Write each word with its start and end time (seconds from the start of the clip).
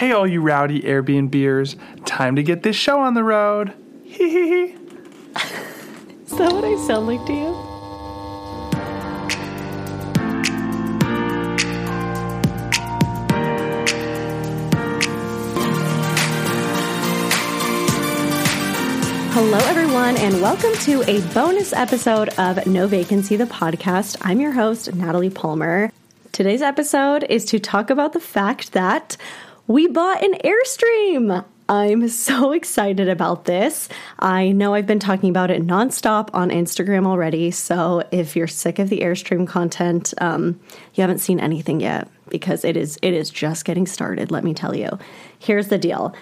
Hey, 0.00 0.12
all 0.12 0.26
you 0.26 0.40
rowdy 0.40 0.80
Airbnbers, 0.80 1.78
time 2.06 2.34
to 2.36 2.42
get 2.42 2.62
this 2.62 2.74
show 2.74 3.00
on 3.00 3.12
the 3.12 3.22
road. 3.22 3.74
Hee 4.04 4.30
hee 4.30 4.48
hee. 4.48 4.74
Is 6.24 6.38
that 6.38 6.50
what 6.50 6.64
I 6.64 6.74
sound 6.86 7.06
like 7.06 7.26
to 7.26 7.32
you? 7.34 7.52
Hello, 19.34 19.58
everyone, 19.68 20.16
and 20.16 20.40
welcome 20.40 20.72
to 20.76 21.02
a 21.10 21.20
bonus 21.34 21.74
episode 21.74 22.30
of 22.38 22.66
No 22.66 22.86
Vacancy, 22.86 23.36
the 23.36 23.44
podcast. 23.44 24.16
I'm 24.22 24.40
your 24.40 24.52
host, 24.52 24.94
Natalie 24.94 25.28
Palmer. 25.28 25.92
Today's 26.32 26.62
episode 26.62 27.24
is 27.24 27.44
to 27.44 27.58
talk 27.58 27.90
about 27.90 28.14
the 28.14 28.20
fact 28.20 28.72
that 28.72 29.18
we 29.70 29.86
bought 29.86 30.24
an 30.24 30.34
Airstream. 30.44 31.44
I'm 31.68 32.08
so 32.08 32.50
excited 32.60 33.08
about 33.08 33.44
this. 33.44 33.88
I 34.18 34.50
know 34.50 34.74
I've 34.74 34.86
been 34.86 34.98
talking 34.98 35.30
about 35.30 35.52
it 35.52 35.64
nonstop 35.64 36.28
on 36.34 36.50
Instagram 36.50 37.06
already. 37.06 37.52
So 37.52 38.02
if 38.10 38.34
you're 38.34 38.48
sick 38.48 38.80
of 38.80 38.88
the 38.88 38.98
Airstream 38.98 39.46
content, 39.46 40.12
um, 40.20 40.58
you 40.94 41.02
haven't 41.02 41.20
seen 41.20 41.38
anything 41.38 41.80
yet 41.80 42.08
because 42.28 42.64
it 42.64 42.76
is 42.76 42.98
it 43.00 43.14
is 43.14 43.30
just 43.30 43.64
getting 43.64 43.86
started. 43.86 44.32
Let 44.32 44.42
me 44.42 44.54
tell 44.54 44.74
you. 44.74 44.98
Here's 45.38 45.68
the 45.68 45.78
deal. 45.78 46.16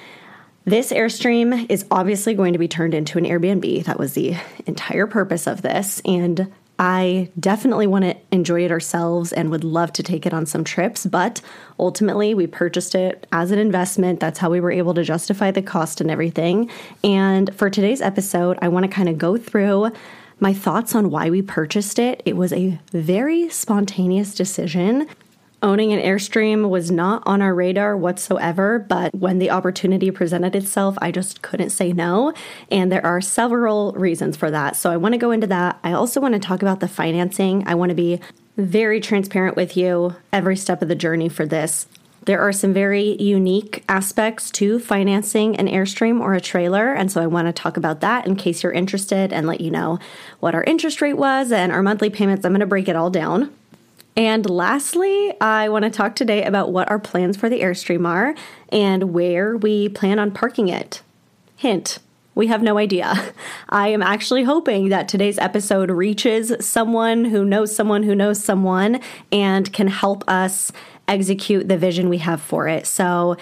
This 0.67 0.93
Airstream 0.93 1.71
is 1.71 1.87
obviously 1.91 2.35
going 2.35 2.53
to 2.53 2.59
be 2.59 2.69
turned 2.69 2.93
into 2.93 3.17
an 3.17 3.25
Airbnb. 3.25 3.85
That 3.85 3.99
was 3.99 4.13
the 4.13 4.37
entire 4.67 5.07
purpose 5.07 5.47
of 5.47 5.63
this. 5.63 6.03
And 6.05 6.53
I 6.79 7.31
definitely 7.41 7.89
want 7.89 8.05
to 8.05 8.17
enjoy 8.31 8.65
it 8.65 8.71
ourselves 8.71 9.33
and 9.33 9.51
would 9.51 9.65
love 9.65 9.93
to 9.95 10.03
take 10.03 10.27
it 10.27 10.33
on 10.33 10.47
some 10.47 10.63
trips, 10.63 11.07
but 11.07 11.41
ultimately 11.79 12.35
we 12.35 12.47
purchased 12.47 12.95
it 12.95 13.27
as 13.33 13.51
an 13.51 13.59
investment. 13.59 14.21
That's 14.21 14.39
how 14.39 14.51
we 14.51 14.61
were 14.61 14.71
able 14.71 14.95
to 14.95 15.03
justify 15.03 15.51
the 15.51 15.63
cost 15.63 16.01
and 16.01 16.11
everything. 16.11 16.71
And 17.03 17.53
for 17.55 17.69
today's 17.69 18.01
episode, 18.01 18.59
I 18.63 18.69
want 18.69 18.85
to 18.85 18.91
kind 18.91 19.09
of 19.09 19.19
go 19.19 19.37
through 19.37 19.91
my 20.41 20.55
thoughts 20.55 20.95
on 20.95 21.11
why 21.11 21.31
we 21.31 21.43
purchased 21.43 21.99
it. 21.99 22.23
It 22.25 22.37
was 22.37 22.53
a 22.53 22.79
very 22.93 23.49
spontaneous 23.49 24.35
decision. 24.35 25.09
Owning 25.61 25.93
an 25.93 26.01
Airstream 26.01 26.69
was 26.69 26.89
not 26.89 27.25
on 27.27 27.43
our 27.43 27.53
radar 27.53 27.97
whatsoever, 27.97 28.79
but 28.79 29.13
when 29.13 29.41
the 29.41 29.51
opportunity 29.51 30.13
presented 30.13 30.55
itself, 30.55 30.97
I 31.03 31.11
just 31.11 31.43
couldn't 31.43 31.71
say 31.71 31.93
no. 31.93 32.33
And 32.71 32.93
there 32.93 33.05
are 33.05 33.21
several 33.21 33.93
reasons 33.95 34.37
for 34.37 34.53
that. 34.53 34.77
So 34.77 34.89
I 34.93 34.97
want 34.97 35.15
to 35.15 35.19
go 35.19 35.33
into 35.33 35.49
that. 35.49 35.81
I 35.83 35.93
also 35.93 36.21
want 36.21 36.35
to 36.35 36.39
talk 36.39 36.63
about 36.63 36.79
the 36.79 36.87
financing. 36.87 37.67
I 37.67 37.75
want 37.75 37.89
to 37.89 37.97
be 37.97 38.21
very 38.57 39.01
transparent 39.01 39.57
with 39.57 39.77
you 39.77 40.15
every 40.33 40.57
step 40.57 40.81
of 40.81 40.87
the 40.87 40.95
journey 40.95 41.29
for 41.29 41.45
this. 41.45 41.89
There 42.27 42.41
are 42.41 42.53
some 42.53 42.73
very 42.73 43.21
unique 43.21 43.83
aspects 43.89 44.53
to 44.53 44.79
financing 44.79 45.57
an 45.57 45.67
Airstream 45.67 46.21
or 46.21 46.35
a 46.35 46.41
trailer. 46.41 46.93
And 46.93 47.11
so 47.11 47.21
I 47.21 47.27
want 47.27 47.49
to 47.49 47.53
talk 47.53 47.77
about 47.77 48.01
that 48.01 48.29
in 48.29 48.37
case 48.37 48.63
you're 48.63 48.71
interested 48.71 49.33
and 49.33 49.47
let 49.47 49.61
you 49.61 49.73
know 49.73 49.99
what 50.39 50.55
our 50.55 50.63
interest 50.65 51.01
rate 51.01 51.15
was 51.15 51.51
and 51.51 51.73
our 51.73 51.83
monthly 51.83 52.11
payments. 52.11 52.45
I'm 52.45 52.53
going 52.53 52.61
to 52.61 52.67
break 52.67 52.89
it 52.89 52.95
all 52.95 53.11
down. 53.11 53.53
And 54.17 54.49
lastly, 54.51 55.33
I 55.41 55.69
want 55.69 55.85
to 55.85 55.91
talk 55.91 56.17
today 56.17 56.43
about 56.45 56.73
what 56.73 56.91
our 56.91 56.99
plans 56.99 57.37
for 57.37 57.49
the 57.49 57.61
Airstream 57.61 58.07
are 58.07 58.35
and 58.71 59.13
where 59.15 59.57
we 59.57 59.89
plan 59.89 60.19
on 60.19 60.33
parking 60.33 60.69
it. 60.69 61.03
Hint. 61.57 61.99
We 62.35 62.47
have 62.47 62.63
no 62.63 62.79
idea. 62.79 63.33
I 63.69 63.89
am 63.89 64.03
actually 64.03 64.45
hoping 64.45 64.91
that 64.91 65.09
today's 65.09 65.39
episode 65.39 65.91
reaches 65.91 66.53
someone 66.65 67.25
who 67.25 67.45
knows 67.45 67.75
someone 67.75 68.05
who 68.05 68.15
knows 68.15 68.43
someone 68.43 69.01
and 69.33 69.73
can 69.73 69.89
help 69.89 70.23
us 70.29 70.71
execute 71.09 71.67
the 71.67 71.77
vision 71.77 72.09
we 72.09 72.19
have 72.19 72.41
for 72.41 72.69
it. 72.69 72.87
So, 72.87 73.37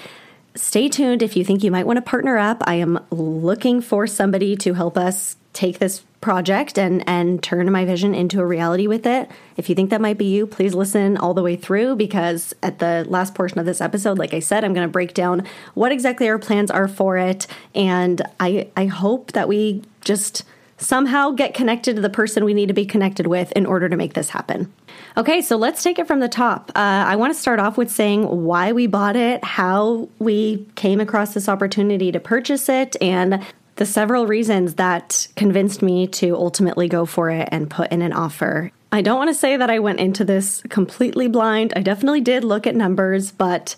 stay 0.54 0.88
tuned 0.88 1.22
if 1.22 1.36
you 1.36 1.44
think 1.44 1.62
you 1.62 1.70
might 1.70 1.86
want 1.86 1.98
to 1.98 2.02
partner 2.02 2.38
up. 2.38 2.62
I 2.66 2.76
am 2.76 2.98
looking 3.10 3.82
for 3.82 4.06
somebody 4.06 4.56
to 4.56 4.72
help 4.72 4.96
us 4.96 5.36
take 5.52 5.78
this 5.78 6.02
project 6.26 6.76
and 6.76 7.08
and 7.08 7.40
turn 7.40 7.70
my 7.70 7.84
vision 7.84 8.12
into 8.12 8.40
a 8.40 8.44
reality 8.44 8.88
with 8.88 9.06
it. 9.06 9.30
If 9.56 9.68
you 9.68 9.76
think 9.76 9.90
that 9.90 10.00
might 10.00 10.18
be 10.18 10.24
you, 10.24 10.44
please 10.44 10.74
listen 10.74 11.16
all 11.16 11.34
the 11.34 11.42
way 11.42 11.54
through 11.54 11.94
because 11.94 12.52
at 12.64 12.80
the 12.80 13.06
last 13.08 13.32
portion 13.32 13.60
of 13.60 13.64
this 13.64 13.80
episode, 13.80 14.18
like 14.18 14.34
I 14.34 14.40
said, 14.40 14.64
I'm 14.64 14.74
going 14.74 14.88
to 14.88 14.90
break 14.90 15.14
down 15.14 15.46
what 15.74 15.92
exactly 15.92 16.28
our 16.28 16.40
plans 16.40 16.68
are 16.68 16.88
for 16.88 17.16
it 17.16 17.46
and 17.76 18.22
I 18.40 18.66
I 18.76 18.86
hope 18.86 19.32
that 19.32 19.46
we 19.46 19.84
just 20.00 20.42
somehow 20.78 21.30
get 21.30 21.54
connected 21.54 21.94
to 21.94 22.02
the 22.02 22.10
person 22.10 22.44
we 22.44 22.54
need 22.54 22.66
to 22.66 22.74
be 22.74 22.86
connected 22.86 23.28
with 23.28 23.52
in 23.52 23.64
order 23.64 23.88
to 23.88 23.96
make 23.96 24.14
this 24.14 24.30
happen. 24.30 24.72
Okay, 25.16 25.40
so 25.40 25.56
let's 25.56 25.80
take 25.80 26.00
it 26.00 26.08
from 26.08 26.18
the 26.18 26.28
top. 26.28 26.72
Uh, 26.74 27.04
I 27.06 27.14
want 27.14 27.32
to 27.32 27.38
start 27.38 27.60
off 27.60 27.78
with 27.78 27.88
saying 27.88 28.24
why 28.24 28.72
we 28.72 28.88
bought 28.88 29.14
it, 29.14 29.44
how 29.44 30.08
we 30.18 30.66
came 30.74 30.98
across 30.98 31.34
this 31.34 31.48
opportunity 31.48 32.10
to 32.10 32.18
purchase 32.18 32.68
it, 32.68 32.96
and 33.00 33.46
the 33.76 33.86
several 33.86 34.26
reasons 34.26 34.74
that 34.74 35.28
convinced 35.36 35.82
me 35.82 36.06
to 36.06 36.34
ultimately 36.34 36.88
go 36.88 37.06
for 37.06 37.30
it 37.30 37.48
and 37.52 37.70
put 37.70 37.92
in 37.92 38.02
an 38.02 38.12
offer. 38.12 38.72
I 38.92 39.02
don't 39.02 39.18
want 39.18 39.30
to 39.30 39.34
say 39.34 39.56
that 39.56 39.70
I 39.70 39.78
went 39.78 40.00
into 40.00 40.24
this 40.24 40.62
completely 40.68 41.28
blind. 41.28 41.72
I 41.76 41.80
definitely 41.80 42.22
did 42.22 42.44
look 42.44 42.66
at 42.66 42.74
numbers, 42.74 43.30
but 43.30 43.76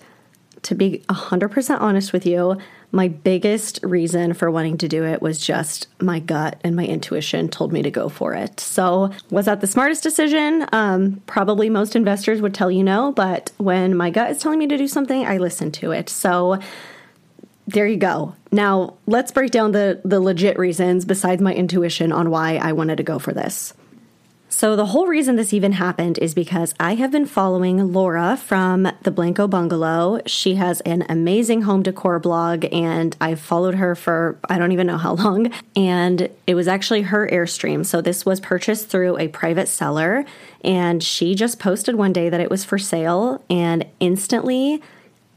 to 0.62 0.74
be 0.74 1.02
100% 1.08 1.80
honest 1.80 2.12
with 2.12 2.26
you, 2.26 2.58
my 2.90 3.08
biggest 3.08 3.80
reason 3.82 4.32
for 4.32 4.50
wanting 4.50 4.78
to 4.78 4.88
do 4.88 5.04
it 5.04 5.20
was 5.20 5.40
just 5.40 5.88
my 6.00 6.20
gut 6.20 6.58
and 6.64 6.74
my 6.74 6.86
intuition 6.86 7.48
told 7.48 7.72
me 7.72 7.82
to 7.82 7.90
go 7.90 8.08
for 8.08 8.34
it. 8.34 8.60
So, 8.60 9.10
was 9.30 9.46
that 9.46 9.60
the 9.60 9.66
smartest 9.66 10.02
decision? 10.02 10.66
Um, 10.72 11.22
probably 11.26 11.68
most 11.68 11.94
investors 11.94 12.40
would 12.40 12.54
tell 12.54 12.70
you 12.70 12.82
no, 12.82 13.12
but 13.12 13.52
when 13.58 13.94
my 13.94 14.10
gut 14.10 14.30
is 14.30 14.38
telling 14.38 14.58
me 14.58 14.66
to 14.68 14.78
do 14.78 14.88
something, 14.88 15.26
I 15.26 15.36
listen 15.36 15.70
to 15.72 15.92
it. 15.92 16.08
So, 16.08 16.60
there 17.68 17.86
you 17.86 17.98
go. 17.98 18.34
Now, 18.50 18.94
let's 19.06 19.30
break 19.30 19.50
down 19.50 19.72
the 19.72 20.00
the 20.04 20.20
legit 20.20 20.58
reasons 20.58 21.04
besides 21.04 21.42
my 21.42 21.54
intuition 21.54 22.12
on 22.12 22.30
why 22.30 22.56
I 22.56 22.72
wanted 22.72 22.96
to 22.96 23.02
go 23.02 23.18
for 23.18 23.32
this. 23.32 23.74
So, 24.48 24.74
the 24.74 24.86
whole 24.86 25.06
reason 25.06 25.36
this 25.36 25.52
even 25.52 25.72
happened 25.72 26.16
is 26.18 26.32
because 26.32 26.74
I 26.80 26.94
have 26.94 27.10
been 27.10 27.26
following 27.26 27.92
Laura 27.92 28.38
from 28.38 28.90
the 29.02 29.10
Blanco 29.10 29.46
Bungalow. 29.46 30.22
She 30.24 30.54
has 30.54 30.80
an 30.80 31.04
amazing 31.10 31.62
home 31.62 31.82
decor 31.82 32.18
blog, 32.18 32.64
and 32.72 33.14
I've 33.20 33.38
followed 33.38 33.74
her 33.74 33.94
for 33.94 34.38
I 34.48 34.56
don't 34.56 34.72
even 34.72 34.86
know 34.86 34.96
how 34.96 35.14
long. 35.14 35.52
And 35.76 36.30
it 36.46 36.54
was 36.54 36.66
actually 36.66 37.02
her 37.02 37.28
Airstream. 37.28 37.84
So, 37.84 38.00
this 38.00 38.24
was 38.24 38.40
purchased 38.40 38.88
through 38.88 39.18
a 39.18 39.28
private 39.28 39.68
seller, 39.68 40.24
and 40.64 41.02
she 41.02 41.34
just 41.34 41.58
posted 41.58 41.96
one 41.96 42.14
day 42.14 42.30
that 42.30 42.40
it 42.40 42.48
was 42.48 42.64
for 42.64 42.78
sale. 42.78 43.44
And 43.50 43.84
instantly, 44.00 44.82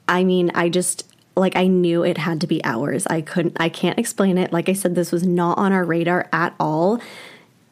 I 0.08 0.24
mean, 0.24 0.52
I 0.56 0.70
just 0.70 1.11
like 1.36 1.56
I 1.56 1.68
knew 1.68 2.04
it 2.04 2.18
had 2.18 2.42
to 2.42 2.48
be 2.48 2.64
ours. 2.64 3.08
I 3.08 3.22
couldn't 3.22 3.58
I 3.60 3.70
can't 3.70 3.98
explain 3.98 4.38
it. 4.38 4.52
Like 4.52 4.70
I 4.70 4.74
said 4.74 4.96
this 4.96 5.12
was 5.12 5.26
not 5.26 5.58
on 5.58 5.72
our 5.72 5.84
radar 5.84 6.28
at 6.34 6.54
all. 6.60 7.02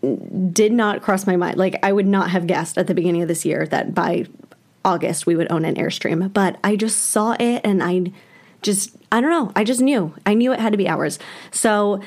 Did 0.01 0.71
not 0.71 1.01
cross 1.01 1.27
my 1.27 1.35
mind. 1.35 1.57
Like 1.57 1.77
I 1.83 1.91
would 1.91 2.07
not 2.07 2.29
have 2.29 2.47
guessed 2.47 2.77
at 2.77 2.87
the 2.87 2.93
beginning 2.93 3.21
of 3.21 3.27
this 3.27 3.45
year 3.45 3.65
that 3.67 3.93
by 3.93 4.25
August 4.85 5.25
we 5.25 5.35
would 5.35 5.51
own 5.51 5.65
an 5.65 5.75
Airstream, 5.75 6.31
but 6.33 6.57
I 6.63 6.75
just 6.75 7.07
saw 7.07 7.35
it 7.39 7.61
and 7.63 7.83
I 7.83 8.11
just 8.61 8.95
I 9.11 9.21
don't 9.21 9.29
know. 9.29 9.51
I 9.55 9.63
just 9.63 9.81
knew. 9.81 10.13
I 10.25 10.33
knew 10.33 10.53
it 10.53 10.59
had 10.59 10.73
to 10.73 10.77
be 10.77 10.87
ours. 10.87 11.19
So 11.51 12.01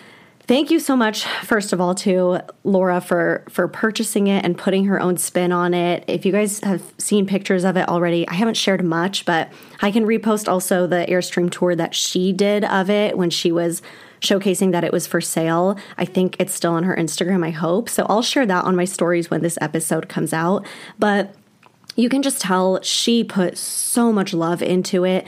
Thank 0.53 0.71
you 0.71 0.81
so 0.81 0.99
much, 0.99 1.25
first 1.25 1.73
of 1.73 1.81
all, 1.81 1.95
to 1.95 2.41
Laura 2.63 3.01
for 3.01 3.43
for 3.49 3.69
purchasing 3.69 4.27
it 4.27 4.45
and 4.45 4.59
putting 4.59 4.85
her 4.85 5.01
own 5.01 5.17
spin 5.17 5.51
on 5.51 5.73
it. 5.73 6.05
If 6.09 6.27
you 6.27 6.33
guys 6.33 6.61
have 6.61 6.83
seen 6.99 7.25
pictures 7.25 7.65
of 7.65 7.79
it 7.79 7.89
already, 7.89 8.29
I 8.29 8.35
haven't 8.35 8.59
shared 8.59 8.85
much, 8.85 9.25
but 9.25 9.51
I 9.81 9.91
can 9.91 10.05
repost 10.05 10.53
also 10.53 10.87
the 10.87 11.07
Airstream 11.09 11.51
tour 11.51 11.75
that 11.77 11.95
she 11.95 12.35
did 12.35 12.65
of 12.65 12.91
it 12.91 13.17
when 13.17 13.31
she 13.31 13.51
was 13.51 13.81
showcasing 14.21 14.73
that 14.73 14.85
it 14.85 14.93
was 14.93 15.07
for 15.07 15.23
sale. 15.23 15.79
I 15.97 16.05
think 16.05 16.37
it's 16.39 16.53
still 16.53 16.75
on 16.75 16.85
her 16.85 16.97
Instagram, 16.97 17.47
I 17.47 17.51
hope. 17.51 17.89
So 17.89 18.05
I'll 18.11 18.21
share 18.21 18.45
that 18.45 18.67
on 18.67 18.77
my 18.77 18.85
stories 18.85 19.31
when 19.31 19.41
this 19.41 19.57
episode 19.63 20.11
comes 20.11 20.35
out. 20.35 20.67
But 20.99 21.35
you 21.97 22.11
can 22.11 22.21
just 22.21 22.43
tell 22.43 22.79
she 22.83 23.25
put 23.25 23.57
so 23.57 24.13
much 24.13 24.35
love 24.35 24.63
into 24.63 25.07
it 25.07 25.27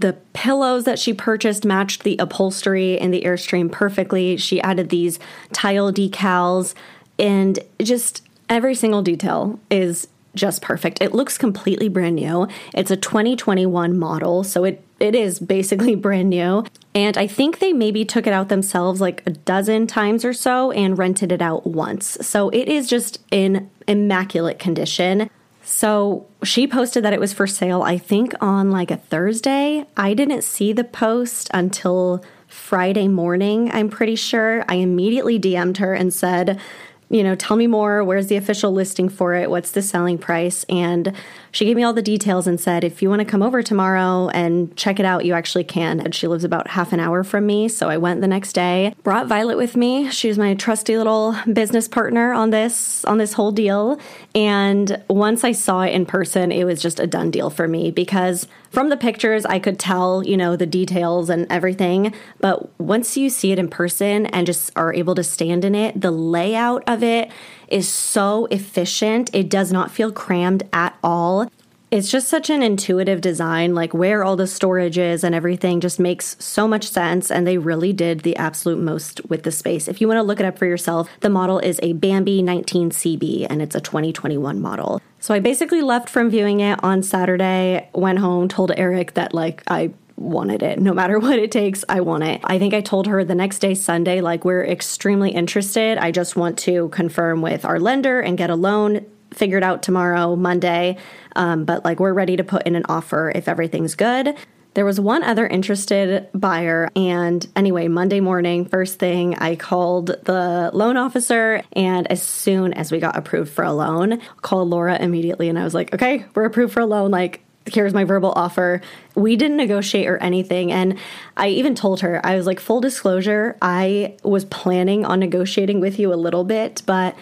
the 0.00 0.14
pillows 0.32 0.84
that 0.84 0.98
she 0.98 1.14
purchased 1.14 1.64
matched 1.64 2.02
the 2.02 2.16
upholstery 2.18 2.98
in 2.98 3.10
the 3.10 3.22
Airstream 3.22 3.70
perfectly. 3.70 4.36
She 4.36 4.60
added 4.60 4.88
these 4.88 5.18
tile 5.52 5.92
decals, 5.92 6.74
and 7.18 7.58
just 7.82 8.22
every 8.48 8.74
single 8.74 9.02
detail 9.02 9.58
is 9.70 10.08
just 10.34 10.62
perfect. 10.62 11.00
It 11.00 11.14
looks 11.14 11.38
completely 11.38 11.88
brand 11.88 12.16
new. 12.16 12.48
It's 12.74 12.90
a 12.90 12.96
2021 12.96 13.96
model, 13.98 14.44
so 14.44 14.64
it 14.64 14.82
it 15.00 15.14
is 15.14 15.38
basically 15.38 15.94
brand 15.94 16.30
new. 16.30 16.64
And 16.94 17.18
I 17.18 17.26
think 17.26 17.58
they 17.58 17.72
maybe 17.72 18.04
took 18.04 18.26
it 18.26 18.32
out 18.32 18.48
themselves 18.48 19.00
like 19.00 19.22
a 19.26 19.30
dozen 19.30 19.86
times 19.86 20.24
or 20.24 20.32
so 20.32 20.70
and 20.70 20.96
rented 20.96 21.32
it 21.32 21.42
out 21.42 21.66
once. 21.66 22.18
So 22.26 22.48
it 22.50 22.68
is 22.68 22.88
just 22.88 23.20
in 23.30 23.70
immaculate 23.86 24.58
condition. 24.58 25.30
So 25.76 26.28
she 26.44 26.68
posted 26.68 27.02
that 27.02 27.12
it 27.12 27.18
was 27.18 27.32
for 27.32 27.48
sale, 27.48 27.82
I 27.82 27.98
think 27.98 28.32
on 28.40 28.70
like 28.70 28.92
a 28.92 28.96
Thursday. 28.96 29.84
I 29.96 30.14
didn't 30.14 30.44
see 30.44 30.72
the 30.72 30.84
post 30.84 31.50
until 31.52 32.24
Friday 32.46 33.08
morning, 33.08 33.72
I'm 33.72 33.88
pretty 33.88 34.14
sure. 34.14 34.64
I 34.68 34.76
immediately 34.76 35.36
DM'd 35.40 35.78
her 35.78 35.92
and 35.92 36.14
said, 36.14 36.60
you 37.10 37.22
know, 37.22 37.34
tell 37.34 37.56
me 37.56 37.66
more. 37.66 38.02
Where's 38.02 38.28
the 38.28 38.36
official 38.36 38.72
listing 38.72 39.08
for 39.08 39.34
it? 39.34 39.50
What's 39.50 39.72
the 39.72 39.82
selling 39.82 40.18
price? 40.18 40.64
And 40.68 41.12
she 41.52 41.64
gave 41.64 41.76
me 41.76 41.84
all 41.84 41.92
the 41.92 42.02
details 42.02 42.46
and 42.46 42.58
said, 42.58 42.82
if 42.82 43.02
you 43.02 43.08
want 43.08 43.20
to 43.20 43.24
come 43.24 43.42
over 43.42 43.62
tomorrow 43.62 44.28
and 44.30 44.74
check 44.76 44.98
it 44.98 45.06
out, 45.06 45.24
you 45.24 45.34
actually 45.34 45.64
can. 45.64 46.00
And 46.00 46.14
she 46.14 46.26
lives 46.26 46.44
about 46.44 46.68
half 46.68 46.92
an 46.92 47.00
hour 47.00 47.22
from 47.22 47.46
me. 47.46 47.68
So 47.68 47.88
I 47.88 47.98
went 47.98 48.20
the 48.20 48.26
next 48.26 48.54
day, 48.54 48.94
brought 49.02 49.26
Violet 49.26 49.56
with 49.56 49.76
me. 49.76 50.10
She 50.10 50.28
was 50.28 50.38
my 50.38 50.54
trusty 50.54 50.96
little 50.96 51.36
business 51.52 51.86
partner 51.86 52.32
on 52.32 52.50
this, 52.50 53.04
on 53.04 53.18
this 53.18 53.34
whole 53.34 53.52
deal. 53.52 54.00
And 54.34 55.00
once 55.08 55.44
I 55.44 55.52
saw 55.52 55.82
it 55.82 55.92
in 55.92 56.06
person, 56.06 56.50
it 56.50 56.64
was 56.64 56.82
just 56.82 56.98
a 56.98 57.06
done 57.06 57.30
deal 57.30 57.50
for 57.50 57.68
me 57.68 57.90
because 57.90 58.48
from 58.74 58.88
the 58.88 58.96
pictures, 58.96 59.46
I 59.46 59.58
could 59.58 59.78
tell, 59.78 60.22
you 60.24 60.36
know, 60.36 60.56
the 60.56 60.66
details 60.66 61.30
and 61.30 61.46
everything. 61.48 62.12
But 62.40 62.78
once 62.80 63.16
you 63.16 63.30
see 63.30 63.52
it 63.52 63.58
in 63.58 63.68
person 63.68 64.26
and 64.26 64.46
just 64.46 64.72
are 64.76 64.92
able 64.92 65.14
to 65.14 65.22
stand 65.22 65.64
in 65.64 65.74
it, 65.74 66.00
the 66.00 66.10
layout 66.10 66.82
of 66.86 67.02
it 67.02 67.30
is 67.68 67.88
so 67.88 68.46
efficient. 68.46 69.30
It 69.32 69.48
does 69.48 69.72
not 69.72 69.90
feel 69.90 70.12
crammed 70.12 70.64
at 70.72 70.98
all. 71.02 71.48
It's 71.94 72.10
just 72.10 72.26
such 72.26 72.50
an 72.50 72.60
intuitive 72.60 73.20
design, 73.20 73.76
like 73.76 73.94
where 73.94 74.24
all 74.24 74.34
the 74.34 74.48
storage 74.48 74.98
is 74.98 75.22
and 75.22 75.32
everything 75.32 75.78
just 75.78 76.00
makes 76.00 76.34
so 76.40 76.66
much 76.66 76.90
sense. 76.90 77.30
And 77.30 77.46
they 77.46 77.56
really 77.56 77.92
did 77.92 78.22
the 78.22 78.34
absolute 78.34 78.80
most 78.80 79.24
with 79.30 79.44
the 79.44 79.52
space. 79.52 79.86
If 79.86 80.00
you 80.00 80.08
want 80.08 80.18
to 80.18 80.24
look 80.24 80.40
it 80.40 80.44
up 80.44 80.58
for 80.58 80.66
yourself, 80.66 81.08
the 81.20 81.30
model 81.30 81.60
is 81.60 81.78
a 81.84 81.92
Bambi 81.92 82.42
19CB 82.42 83.46
and 83.48 83.62
it's 83.62 83.76
a 83.76 83.80
2021 83.80 84.60
model. 84.60 85.00
So 85.20 85.34
I 85.34 85.38
basically 85.38 85.82
left 85.82 86.10
from 86.10 86.30
viewing 86.30 86.58
it 86.58 86.82
on 86.82 87.04
Saturday, 87.04 87.88
went 87.94 88.18
home, 88.18 88.48
told 88.48 88.72
Eric 88.76 89.14
that 89.14 89.32
like 89.32 89.62
I 89.68 89.92
wanted 90.16 90.64
it. 90.64 90.80
No 90.80 90.94
matter 90.94 91.18
what 91.20 91.38
it 91.38 91.52
takes, 91.52 91.84
I 91.88 92.00
want 92.00 92.24
it. 92.24 92.40
I 92.42 92.58
think 92.58 92.74
I 92.74 92.80
told 92.80 93.06
her 93.06 93.22
the 93.22 93.36
next 93.36 93.60
day, 93.60 93.74
Sunday, 93.74 94.20
like, 94.20 94.44
we're 94.44 94.64
extremely 94.64 95.30
interested. 95.30 95.98
I 95.98 96.10
just 96.10 96.34
want 96.34 96.58
to 96.60 96.88
confirm 96.88 97.40
with 97.40 97.64
our 97.64 97.78
lender 97.78 98.20
and 98.20 98.36
get 98.38 98.50
a 98.50 98.56
loan 98.56 99.06
figured 99.34 99.62
out 99.62 99.82
tomorrow, 99.82 100.36
Monday. 100.36 100.96
Um, 101.36 101.64
but 101.64 101.84
like, 101.84 102.00
we're 102.00 102.12
ready 102.12 102.36
to 102.36 102.44
put 102.44 102.62
in 102.64 102.76
an 102.76 102.84
offer 102.88 103.32
if 103.34 103.48
everything's 103.48 103.94
good. 103.94 104.34
There 104.74 104.84
was 104.84 104.98
one 104.98 105.22
other 105.22 105.46
interested 105.46 106.28
buyer. 106.34 106.90
And 106.96 107.46
anyway, 107.54 107.86
Monday 107.86 108.18
morning, 108.18 108.66
first 108.66 108.98
thing, 108.98 109.36
I 109.36 109.54
called 109.54 110.08
the 110.24 110.70
loan 110.74 110.96
officer. 110.96 111.62
And 111.74 112.10
as 112.10 112.22
soon 112.22 112.72
as 112.72 112.90
we 112.90 112.98
got 112.98 113.16
approved 113.16 113.52
for 113.52 113.62
a 113.62 113.72
loan, 113.72 114.20
called 114.42 114.68
Laura 114.68 114.96
immediately. 114.98 115.48
And 115.48 115.58
I 115.58 115.64
was 115.64 115.74
like, 115.74 115.94
okay, 115.94 116.24
we're 116.34 116.44
approved 116.44 116.72
for 116.72 116.80
a 116.80 116.86
loan. 116.86 117.12
Like, 117.12 117.40
here's 117.66 117.94
my 117.94 118.04
verbal 118.04 118.32
offer. 118.34 118.80
We 119.14 119.36
didn't 119.36 119.58
negotiate 119.58 120.08
or 120.08 120.18
anything. 120.18 120.72
And 120.72 120.98
I 121.36 121.48
even 121.48 121.76
told 121.76 122.00
her, 122.00 122.20
I 122.26 122.36
was 122.36 122.46
like, 122.46 122.58
full 122.58 122.80
disclosure, 122.80 123.56
I 123.62 124.16
was 124.24 124.44
planning 124.44 125.04
on 125.06 125.20
negotiating 125.20 125.80
with 125.80 125.98
you 125.98 126.12
a 126.12 126.16
little 126.16 126.44
bit, 126.44 126.82
but 126.84 127.14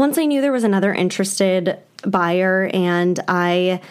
once 0.00 0.16
I 0.16 0.24
knew 0.24 0.40
there 0.40 0.50
was 0.50 0.64
another 0.64 0.94
interested 0.94 1.78
buyer, 2.06 2.70
and 2.72 3.20
I, 3.28 3.82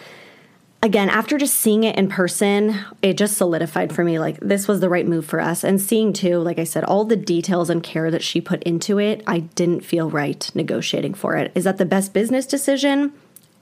again, 0.82 1.08
after 1.08 1.38
just 1.38 1.54
seeing 1.54 1.84
it 1.84 1.94
in 1.94 2.08
person, 2.08 2.76
it 3.00 3.16
just 3.16 3.36
solidified 3.36 3.94
for 3.94 4.02
me 4.02 4.18
like 4.18 4.40
this 4.40 4.66
was 4.66 4.80
the 4.80 4.88
right 4.88 5.06
move 5.06 5.24
for 5.24 5.40
us. 5.40 5.62
And 5.62 5.80
seeing 5.80 6.12
too, 6.12 6.38
like 6.40 6.58
I 6.58 6.64
said, 6.64 6.82
all 6.82 7.04
the 7.04 7.14
details 7.14 7.70
and 7.70 7.80
care 7.80 8.10
that 8.10 8.24
she 8.24 8.40
put 8.40 8.60
into 8.64 8.98
it, 8.98 9.22
I 9.28 9.38
didn't 9.38 9.82
feel 9.82 10.10
right 10.10 10.50
negotiating 10.52 11.14
for 11.14 11.36
it. 11.36 11.52
Is 11.54 11.62
that 11.62 11.78
the 11.78 11.86
best 11.86 12.12
business 12.12 12.44
decision? 12.44 13.12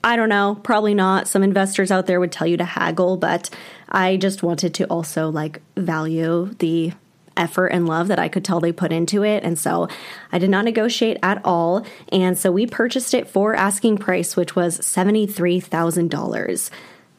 I 0.03 0.15
don't 0.15 0.29
know, 0.29 0.59
probably 0.63 0.95
not. 0.95 1.27
Some 1.27 1.43
investors 1.43 1.91
out 1.91 2.07
there 2.07 2.19
would 2.19 2.31
tell 2.31 2.47
you 2.47 2.57
to 2.57 2.65
haggle, 2.65 3.15
but 3.15 3.51
I 3.89 4.17
just 4.17 4.41
wanted 4.41 4.73
to 4.73 4.85
also 4.85 5.29
like 5.29 5.61
value 5.77 6.55
the 6.57 6.93
effort 7.39 7.67
and 7.67 7.87
love 7.87 8.09
that 8.09 8.19
I 8.19 8.27
could 8.27 8.45
tell 8.45 8.59
they 8.59 8.71
put 8.71 8.91
into 8.91 9.23
it. 9.23 9.43
And 9.43 9.57
so 9.57 9.87
I 10.31 10.37
did 10.37 10.49
not 10.49 10.65
negotiate 10.65 11.17
at 11.23 11.41
all. 11.43 11.85
And 12.11 12.37
so 12.37 12.51
we 12.51 12.67
purchased 12.67 13.13
it 13.13 13.27
for 13.27 13.55
asking 13.55 13.97
price, 13.97 14.35
which 14.35 14.55
was 14.55 14.79
$73,000. 14.79 16.69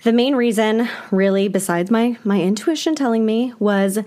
The 0.02 0.12
main 0.12 0.34
reason, 0.34 0.88
really, 1.11 1.49
besides 1.49 1.90
my, 1.90 2.17
my 2.25 2.40
intuition 2.40 2.94
telling 2.94 3.26
me, 3.26 3.52
was 3.58 3.99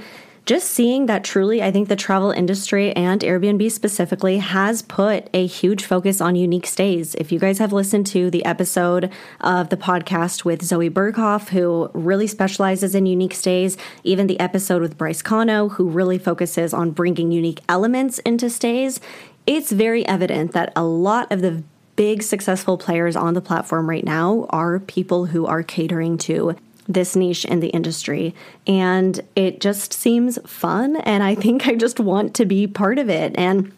just 0.45 0.69
seeing 0.69 1.05
that 1.05 1.23
truly, 1.23 1.63
I 1.63 1.71
think 1.71 1.87
the 1.87 1.95
travel 1.95 2.31
industry 2.31 2.91
and 2.93 3.21
Airbnb 3.21 3.71
specifically 3.71 4.39
has 4.39 4.81
put 4.81 5.29
a 5.33 5.45
huge 5.45 5.85
focus 5.85 6.19
on 6.19 6.35
unique 6.35 6.67
stays. 6.67 7.15
If 7.15 7.31
you 7.31 7.39
guys 7.39 7.59
have 7.59 7.71
listened 7.71 8.07
to 8.07 8.29
the 8.29 8.43
episode 8.43 9.09
of 9.39 9.69
the 9.69 9.77
podcast 9.77 10.43
with 10.43 10.61
Zoe 10.61 10.89
Berghoff, 10.89 11.49
who 11.49 11.89
really 11.93 12.27
specializes 12.27 12.93
in 12.93 13.05
unique 13.05 13.33
stays, 13.33 13.77
even 14.03 14.27
the 14.27 14.39
episode 14.39 14.81
with 14.81 14.97
Bryce 14.97 15.21
Cano, 15.21 15.69
who 15.69 15.87
really 15.87 16.17
focuses 16.17 16.73
on 16.73 16.91
bringing 16.91 17.31
unique 17.31 17.61
elements 17.69 18.19
into 18.19 18.49
stays, 18.49 18.99
it's 19.47 19.71
very 19.71 20.05
evident 20.05 20.51
that 20.51 20.73
a 20.75 20.83
lot 20.83 21.31
of 21.31 21.41
the 21.41 21.63
big 21.95 22.21
successful 22.21 22.77
players 22.77 23.15
on 23.15 23.33
the 23.33 23.41
platform 23.41 23.89
right 23.89 24.03
now 24.03 24.45
are 24.49 24.79
people 24.79 25.27
who 25.27 25.45
are 25.45 25.63
catering 25.63 26.17
to 26.17 26.55
this 26.87 27.15
niche 27.15 27.45
in 27.45 27.59
the 27.59 27.69
industry. 27.69 28.33
And 28.67 29.21
it 29.35 29.61
just 29.61 29.93
seems 29.93 30.39
fun. 30.45 30.97
And 30.97 31.23
I 31.23 31.35
think 31.35 31.67
I 31.67 31.75
just 31.75 31.99
want 31.99 32.33
to 32.35 32.45
be 32.45 32.67
part 32.67 32.99
of 32.99 33.09
it. 33.09 33.33
And 33.37 33.71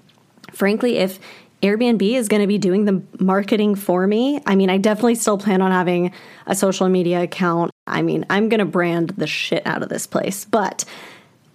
frankly, 0.51 0.97
if 0.97 1.19
Airbnb 1.61 2.01
is 2.01 2.27
going 2.27 2.41
to 2.41 2.47
be 2.47 2.57
doing 2.57 2.85
the 2.85 3.01
marketing 3.19 3.75
for 3.75 4.05
me, 4.05 4.41
I 4.45 4.55
mean, 4.55 4.69
I 4.69 4.77
definitely 4.77 5.15
still 5.15 5.37
plan 5.37 5.61
on 5.61 5.71
having 5.71 6.11
a 6.45 6.55
social 6.55 6.89
media 6.89 7.23
account. 7.23 7.71
I 7.87 8.01
mean, 8.01 8.25
I'm 8.29 8.49
going 8.49 8.59
to 8.59 8.65
brand 8.65 9.11
the 9.11 9.27
shit 9.27 9.65
out 9.65 9.81
of 9.81 9.89
this 9.89 10.05
place. 10.05 10.45
But 10.45 10.85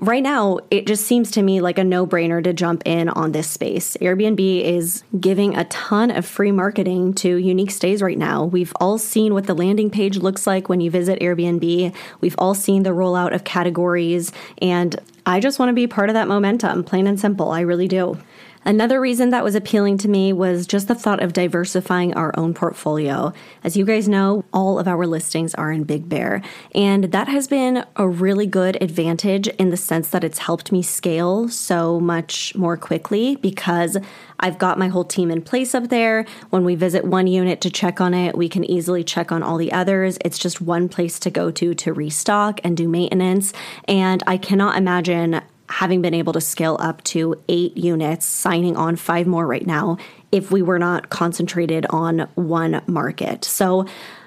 right 0.00 0.22
now, 0.22 0.58
it 0.70 0.86
just 0.86 1.06
seems 1.06 1.30
to 1.32 1.42
me 1.42 1.60
like 1.60 1.78
a 1.78 1.84
no 1.84 2.06
brainer 2.06 2.42
to 2.42 2.52
jump 2.52 2.82
in 2.84 3.08
on 3.08 3.32
this 3.32 3.48
space. 3.48 3.96
Airbnb 4.00 4.64
is 4.64 5.04
giving 5.18 5.56
a 5.56 5.64
ton 5.64 6.10
of 6.10 6.24
free 6.24 6.52
marketing 6.52 7.14
to 7.14 7.36
unique 7.36 7.70
stays 7.70 8.02
right 8.02 8.18
now. 8.18 8.44
We've 8.44 8.72
all 8.80 8.98
seen 8.98 9.34
what 9.34 9.46
the 9.46 9.54
landing 9.54 9.90
page 9.90 10.16
looks 10.16 10.46
like 10.46 10.68
when 10.68 10.80
you 10.80 10.90
visit 10.90 11.20
Airbnb, 11.20 11.94
we've 12.20 12.36
all 12.38 12.54
seen 12.54 12.82
the 12.82 12.90
rollout 12.90 13.34
of 13.34 13.44
categories, 13.44 14.32
and 14.60 14.96
I 15.26 15.40
just 15.40 15.58
want 15.58 15.68
to 15.68 15.74
be 15.74 15.86
part 15.86 16.08
of 16.08 16.14
that 16.14 16.28
momentum, 16.28 16.82
plain 16.82 17.06
and 17.06 17.20
simple. 17.20 17.50
I 17.50 17.60
really 17.60 17.88
do. 17.88 18.18
Another 18.62 19.00
reason 19.00 19.30
that 19.30 19.42
was 19.42 19.54
appealing 19.54 19.96
to 19.98 20.08
me 20.08 20.34
was 20.34 20.66
just 20.66 20.86
the 20.86 20.94
thought 20.94 21.22
of 21.22 21.32
diversifying 21.32 22.12
our 22.12 22.38
own 22.38 22.52
portfolio. 22.52 23.32
As 23.64 23.74
you 23.74 23.86
guys 23.86 24.06
know, 24.06 24.44
all 24.52 24.78
of 24.78 24.86
our 24.86 25.06
listings 25.06 25.54
are 25.54 25.72
in 25.72 25.84
Big 25.84 26.10
Bear, 26.10 26.42
and 26.74 27.04
that 27.04 27.26
has 27.28 27.48
been 27.48 27.84
a 27.96 28.06
really 28.06 28.46
good 28.46 28.80
advantage 28.82 29.48
in 29.48 29.70
the 29.70 29.78
sense 29.78 30.08
that 30.08 30.24
it's 30.24 30.38
helped 30.38 30.72
me 30.72 30.82
scale 30.82 31.48
so 31.48 31.98
much 31.98 32.54
more 32.54 32.76
quickly 32.76 33.36
because 33.36 33.96
I've 34.40 34.58
got 34.58 34.78
my 34.78 34.88
whole 34.88 35.04
team 35.04 35.30
in 35.30 35.42
place 35.42 35.74
up 35.74 35.88
there. 35.88 36.26
When 36.50 36.64
we 36.64 36.74
visit 36.74 37.04
one 37.04 37.26
unit 37.26 37.60
to 37.62 37.70
check 37.70 38.00
on 38.00 38.12
it, 38.12 38.36
we 38.36 38.48
can 38.48 38.64
easily 38.64 39.04
check 39.04 39.32
on 39.32 39.42
all 39.42 39.56
the 39.56 39.72
others. 39.72 40.18
It's 40.22 40.38
just 40.38 40.60
one 40.60 40.88
place 40.88 41.18
to 41.20 41.30
go 41.30 41.50
to 41.50 41.74
to 41.74 41.92
restock 41.92 42.60
and 42.62 42.76
do 42.76 42.88
maintenance. 42.88 43.52
And 43.86 44.22
I 44.26 44.36
cannot 44.36 44.76
imagine 44.76 45.40
having 45.70 46.02
been 46.02 46.14
able 46.14 46.32
to 46.34 46.40
scale 46.40 46.76
up 46.80 47.02
to 47.04 47.40
eight 47.48 47.76
units, 47.76 48.26
signing 48.26 48.76
on 48.76 48.96
five 48.96 49.26
more 49.26 49.46
right 49.46 49.66
now, 49.66 49.96
if 50.32 50.50
we 50.50 50.62
were 50.62 50.78
not 50.78 51.10
concentrated 51.10 51.86
on 51.90 52.28
one 52.34 52.82
market. 52.86 53.44
So 53.44 53.86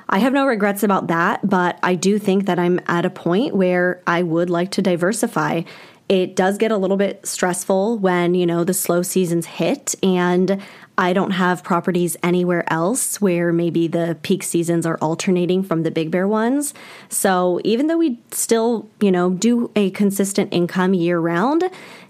I 0.10 0.20
have 0.20 0.34
no 0.34 0.46
regrets 0.46 0.84
about 0.84 1.08
that, 1.08 1.48
but 1.48 1.80
I 1.84 1.96
do 1.96 2.18
think 2.18 2.46
that 2.46 2.60
I'm 2.60 2.80
at 2.88 3.06
a 3.06 3.10
point 3.10 3.56
where 3.56 4.02
I 4.08 4.24
would 4.24 4.50
like 4.50 4.72
to 4.72 4.82
diversify. 4.82 5.64
It 6.10 6.36
does 6.36 6.58
get 6.58 6.72
a 6.72 6.78
little 6.78 6.98
bit 6.98 7.26
stressful 7.26 7.98
when, 7.98 8.36
you 8.36 8.46
know, 8.46 8.64
the 8.64 8.74
slow 8.74 9.02
seasons 9.02 9.46
hit 9.46 9.96
and 10.04 10.62
I 10.98 11.14
don't 11.14 11.32
have 11.32 11.64
properties 11.64 12.16
anywhere 12.22 12.72
else 12.72 13.20
where 13.20 13.52
maybe 13.52 13.88
the 13.88 14.18
peak 14.22 14.44
seasons 14.44 14.86
are 14.86 14.98
alternating 14.98 15.64
from 15.64 15.84
the 15.84 15.90
Big 15.90 16.12
Bear 16.12 16.28
ones. 16.28 16.74
So 17.10 17.60
even 17.64 17.88
though 17.88 17.98
we 17.98 18.20
still, 18.32 18.88
you 19.00 19.12
know, 19.12 19.32
do 19.32 19.72
a 19.76 19.90
consistent 19.92 20.54
income 20.54 20.94
year 20.94 21.20
round, 21.20 21.64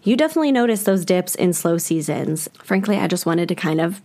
you 0.04 0.18
definitely 0.18 0.52
notice 0.52 0.84
those 0.84 1.06
dips 1.06 1.34
in 1.36 1.54
slow 1.54 1.78
seasons. 1.78 2.50
Frankly, 2.62 2.98
I 2.98 3.08
just 3.08 3.26
wanted 3.26 3.48
to 3.50 3.56
kind 3.56 3.80
of 3.80 4.02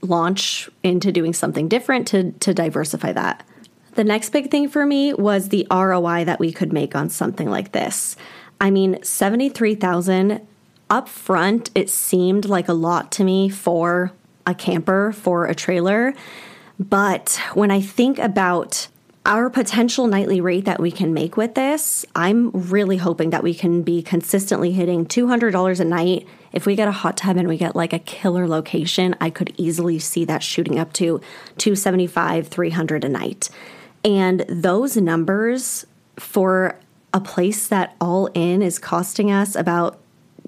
launch 0.00 0.68
into 0.82 1.12
doing 1.12 1.32
something 1.32 1.68
different 1.68 2.08
to 2.08 2.32
to 2.32 2.52
diversify 2.52 3.12
that. 3.12 3.46
The 3.94 4.04
next 4.04 4.30
big 4.30 4.50
thing 4.50 4.68
for 4.68 4.84
me 4.84 5.14
was 5.14 5.48
the 5.48 5.66
ROI 5.70 6.24
that 6.24 6.40
we 6.40 6.50
could 6.50 6.72
make 6.72 6.96
on 6.96 7.08
something 7.08 7.48
like 7.48 7.72
this. 7.72 8.16
I 8.60 8.70
mean, 8.70 9.02
73,000 9.02 10.46
up 10.92 11.08
front, 11.08 11.70
it 11.74 11.88
seemed 11.88 12.44
like 12.44 12.68
a 12.68 12.74
lot 12.74 13.10
to 13.12 13.24
me 13.24 13.48
for 13.48 14.12
a 14.46 14.54
camper, 14.54 15.10
for 15.10 15.46
a 15.46 15.54
trailer. 15.54 16.12
But 16.78 17.40
when 17.54 17.70
I 17.70 17.80
think 17.80 18.18
about 18.18 18.88
our 19.24 19.48
potential 19.48 20.06
nightly 20.06 20.40
rate 20.40 20.66
that 20.66 20.80
we 20.80 20.90
can 20.90 21.14
make 21.14 21.36
with 21.36 21.54
this, 21.54 22.04
I'm 22.14 22.50
really 22.50 22.98
hoping 22.98 23.30
that 23.30 23.42
we 23.42 23.54
can 23.54 23.82
be 23.82 24.02
consistently 24.02 24.72
hitting 24.72 25.06
$200 25.06 25.80
a 25.80 25.84
night. 25.84 26.26
If 26.52 26.66
we 26.66 26.76
get 26.76 26.88
a 26.88 26.92
hot 26.92 27.16
tub 27.16 27.38
and 27.38 27.48
we 27.48 27.56
get 27.56 27.74
like 27.74 27.94
a 27.94 27.98
killer 27.98 28.46
location, 28.46 29.16
I 29.18 29.30
could 29.30 29.54
easily 29.56 29.98
see 29.98 30.26
that 30.26 30.42
shooting 30.42 30.78
up 30.78 30.92
to 30.94 31.22
275, 31.56 32.48
300 32.48 33.04
a 33.04 33.08
night. 33.08 33.48
And 34.04 34.40
those 34.48 34.98
numbers 34.98 35.86
for 36.18 36.76
a 37.14 37.20
place 37.20 37.68
that 37.68 37.96
all 37.98 38.26
in 38.34 38.60
is 38.60 38.78
costing 38.78 39.30
us 39.30 39.54
about 39.54 39.98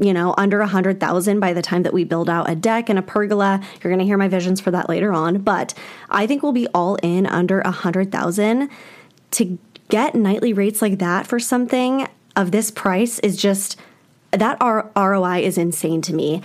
you 0.00 0.12
know, 0.12 0.34
under 0.36 0.60
a 0.60 0.66
hundred 0.66 1.00
thousand 1.00 1.40
by 1.40 1.52
the 1.52 1.62
time 1.62 1.82
that 1.84 1.92
we 1.92 2.04
build 2.04 2.28
out 2.28 2.50
a 2.50 2.54
deck 2.54 2.88
and 2.88 2.98
a 2.98 3.02
pergola. 3.02 3.60
You're 3.74 3.90
going 3.90 4.00
to 4.00 4.04
hear 4.04 4.18
my 4.18 4.28
visions 4.28 4.60
for 4.60 4.70
that 4.70 4.88
later 4.88 5.12
on, 5.12 5.42
but 5.42 5.74
I 6.10 6.26
think 6.26 6.42
we'll 6.42 6.52
be 6.52 6.68
all 6.68 6.96
in 6.96 7.26
under 7.26 7.60
a 7.60 7.70
hundred 7.70 8.10
thousand 8.10 8.70
to 9.32 9.58
get 9.88 10.14
nightly 10.14 10.52
rates 10.52 10.82
like 10.82 10.98
that 10.98 11.26
for 11.26 11.38
something 11.38 12.08
of 12.36 12.50
this 12.50 12.70
price 12.70 13.18
is 13.20 13.36
just 13.36 13.78
that 14.32 14.58
ROI 14.60 15.42
is 15.42 15.56
insane 15.58 16.02
to 16.02 16.14
me. 16.14 16.42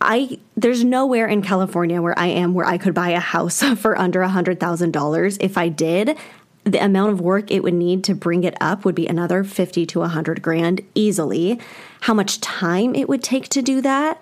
I 0.00 0.38
there's 0.56 0.84
nowhere 0.84 1.26
in 1.26 1.42
California 1.42 2.00
where 2.02 2.18
I 2.18 2.26
am 2.26 2.54
where 2.54 2.66
I 2.66 2.78
could 2.78 2.94
buy 2.94 3.10
a 3.10 3.20
house 3.20 3.62
for 3.78 3.98
under 3.98 4.22
a 4.22 4.28
hundred 4.28 4.60
thousand 4.60 4.92
dollars. 4.92 5.38
If 5.40 5.58
I 5.58 5.68
did, 5.68 6.16
the 6.66 6.84
amount 6.84 7.12
of 7.12 7.20
work 7.20 7.50
it 7.50 7.62
would 7.62 7.74
need 7.74 8.02
to 8.04 8.14
bring 8.14 8.42
it 8.42 8.56
up 8.60 8.84
would 8.84 8.96
be 8.96 9.06
another 9.06 9.44
50 9.44 9.86
to 9.86 10.00
100 10.00 10.42
grand 10.42 10.80
easily. 10.96 11.60
How 12.00 12.12
much 12.12 12.40
time 12.40 12.94
it 12.94 13.08
would 13.08 13.22
take 13.22 13.48
to 13.50 13.62
do 13.62 13.80
that 13.82 14.20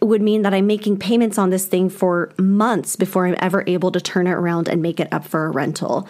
would 0.00 0.22
mean 0.22 0.42
that 0.42 0.54
I'm 0.54 0.66
making 0.66 0.98
payments 0.98 1.38
on 1.38 1.50
this 1.50 1.66
thing 1.66 1.90
for 1.90 2.32
months 2.38 2.96
before 2.96 3.26
I'm 3.26 3.36
ever 3.38 3.64
able 3.66 3.92
to 3.92 4.00
turn 4.00 4.26
it 4.26 4.32
around 4.32 4.66
and 4.68 4.82
make 4.82 4.98
it 4.98 5.12
up 5.12 5.26
for 5.26 5.44
a 5.44 5.50
rental. 5.50 6.08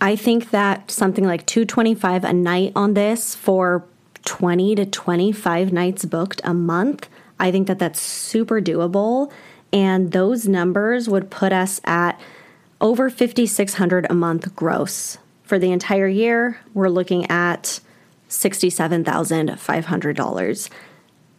I 0.00 0.16
think 0.16 0.50
that 0.50 0.90
something 0.90 1.24
like 1.24 1.44
225 1.44 2.24
a 2.24 2.32
night 2.32 2.72
on 2.74 2.94
this 2.94 3.34
for 3.34 3.84
20 4.24 4.76
to 4.76 4.86
25 4.86 5.72
nights 5.72 6.04
booked 6.04 6.40
a 6.44 6.54
month, 6.54 7.08
I 7.38 7.50
think 7.50 7.66
that 7.66 7.80
that's 7.80 8.00
super 8.00 8.60
doable 8.60 9.30
and 9.72 10.12
those 10.12 10.48
numbers 10.48 11.08
would 11.08 11.30
put 11.30 11.52
us 11.52 11.80
at 11.84 12.18
over 12.80 13.10
5600 13.10 14.06
a 14.08 14.14
month 14.14 14.56
gross. 14.56 15.18
For 15.42 15.58
the 15.58 15.72
entire 15.72 16.08
year, 16.08 16.60
we're 16.74 16.88
looking 16.88 17.28
at 17.30 17.80
$67,500. 18.28 20.70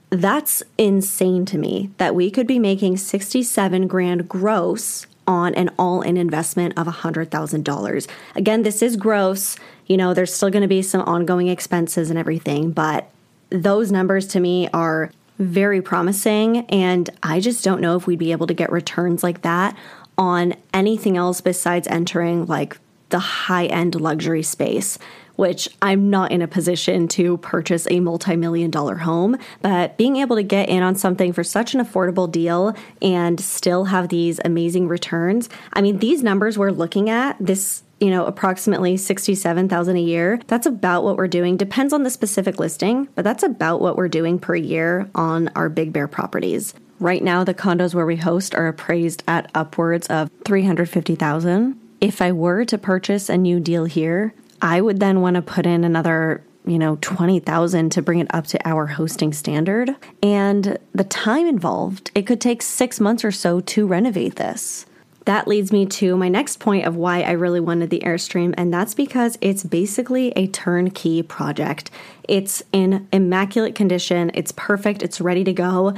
That's 0.10 0.63
insane 0.77 1.45
to 1.45 1.57
me 1.57 1.91
that 1.98 2.13
we 2.13 2.29
could 2.29 2.45
be 2.45 2.60
making 2.60 2.98
67 2.98 3.88
grand 3.88 4.27
gross 4.27 5.07
on 5.25 5.55
an 5.55 5.69
all 5.79 6.01
in 6.01 6.17
investment 6.17 6.77
of 6.77 6.88
$100,000. 6.88 8.07
Again, 8.36 8.63
this 8.63 8.81
is 8.81 8.98
gross. 8.98 9.55
You 9.88 9.95
know, 9.95 10.13
there's 10.13 10.33
still 10.33 10.50
going 10.50 10.63
to 10.63 10.67
be 10.67 10.81
some 10.81 11.00
ongoing 11.01 11.48
expenses 11.48 12.10
and 12.10 12.19
everything, 12.19 12.71
but 12.71 13.10
those 13.50 13.89
numbers 13.91 14.27
to 14.27 14.41
me 14.41 14.67
are 14.74 15.12
very 15.39 15.81
promising. 15.81 16.65
And 16.65 17.10
I 17.24 17.39
just 17.39 17.63
don't 17.63 17.79
know 17.81 17.95
if 17.95 18.05
we'd 18.05 18.19
be 18.19 18.33
able 18.33 18.48
to 18.48 18.53
get 18.53 18.69
returns 18.71 19.24
like 19.24 19.43
that 19.43 19.77
on 20.21 20.53
anything 20.71 21.17
else 21.17 21.41
besides 21.41 21.87
entering 21.87 22.45
like 22.45 22.77
the 23.09 23.17
high 23.17 23.65
end 23.65 23.99
luxury 23.99 24.43
space 24.43 24.99
which 25.37 25.67
I'm 25.81 26.11
not 26.11 26.31
in 26.31 26.43
a 26.43 26.47
position 26.47 27.07
to 27.09 27.37
purchase 27.37 27.87
a 27.89 27.99
multi 27.99 28.35
million 28.35 28.69
dollar 28.69 28.97
home. 28.97 29.37
But 29.63 29.97
being 29.97 30.17
able 30.17 30.35
to 30.35 30.43
get 30.43 30.69
in 30.69 30.83
on 30.83 30.95
something 30.95 31.33
for 31.33 31.43
such 31.43 31.73
an 31.73 31.83
affordable 31.83 32.31
deal 32.31 32.75
and 33.01 33.39
still 33.39 33.85
have 33.85 34.09
these 34.09 34.39
amazing 34.45 34.87
returns. 34.87 35.49
I 35.73 35.81
mean, 35.81 35.97
these 35.97 36.21
numbers 36.21 36.59
we're 36.59 36.69
looking 36.69 37.09
at, 37.09 37.37
this 37.39 37.81
you 37.99 38.11
know, 38.11 38.25
approximately 38.25 38.97
67,000 38.97 39.95
a 39.95 39.99
year. 39.99 40.39
That's 40.47 40.65
about 40.67 41.03
what 41.03 41.17
we're 41.17 41.27
doing. 41.27 41.55
Depends 41.55 41.93
on 41.93 42.03
the 42.03 42.09
specific 42.09 42.59
listing, 42.59 43.07
but 43.15 43.23
that's 43.23 43.43
about 43.43 43.79
what 43.79 43.95
we're 43.95 44.09
doing 44.09 44.37
per 44.39 44.55
year 44.55 45.09
on 45.13 45.49
our 45.55 45.69
Big 45.69 45.93
Bear 45.93 46.07
properties. 46.07 46.73
Right 47.01 47.24
now, 47.24 47.43
the 47.43 47.55
condos 47.55 47.96
where 47.96 48.05
we 48.05 48.17
host 48.17 48.53
are 48.53 48.67
appraised 48.67 49.24
at 49.27 49.50
upwards 49.55 50.05
of 50.05 50.29
350,000. 50.46 51.75
If 52.00 52.22
I 52.22 52.31
were 52.31 52.63
to 52.65 52.77
purchase 52.77 53.27
a 53.27 53.38
new 53.38 53.60
deal 53.60 53.86
here, 53.86 54.36
I 54.62 54.81
would 54.81 55.00
then 55.00 55.20
want 55.20 55.36
to 55.36 55.41
put 55.41 55.65
in 55.65 55.84
another 55.84 56.43
you 56.63 56.77
know 56.77 57.00
20,000 57.01 57.89
to 57.89 58.03
bring 58.03 58.20
it 58.20 58.27
up 58.36 58.46
to 58.46 58.70
our 58.70 58.86
hosting 58.86 59.34
standard 59.34 59.96
and 60.22 60.77
the 60.93 61.03
time 61.03 61.48
involved 61.48 62.12
it 62.13 62.27
could 62.27 62.39
take 62.39 62.62
6 62.62 63.00
months 63.00 63.25
or 63.25 63.31
so 63.31 63.62
to 63.62 63.88
renovate 63.88 64.36
this 64.36 64.86
that 65.25 65.48
leads 65.48 65.72
me 65.72 65.86
to 65.86 66.17
my 66.17 66.29
next 66.29 66.60
point 66.60 66.86
of 66.86 66.96
why 66.96 67.22
I 67.22 67.31
really 67.31 67.60
wanted 67.60 67.91
the 67.91 68.00
Airstream, 68.00 68.55
and 68.58 68.74
that's 68.74 68.96
because 68.96 69.38
it's 69.39 69.63
basically 69.63 70.31
a 70.36 70.48
turnkey 70.48 71.22
project. 71.22 71.91
It's 72.27 72.63
in 72.72 73.08
immaculate 73.13 73.75
condition, 73.75 74.31
it's 74.34 74.51
perfect, 74.51 75.03
it's 75.03 75.22
ready 75.22 75.43
to 75.43 75.53
go. 75.53 75.93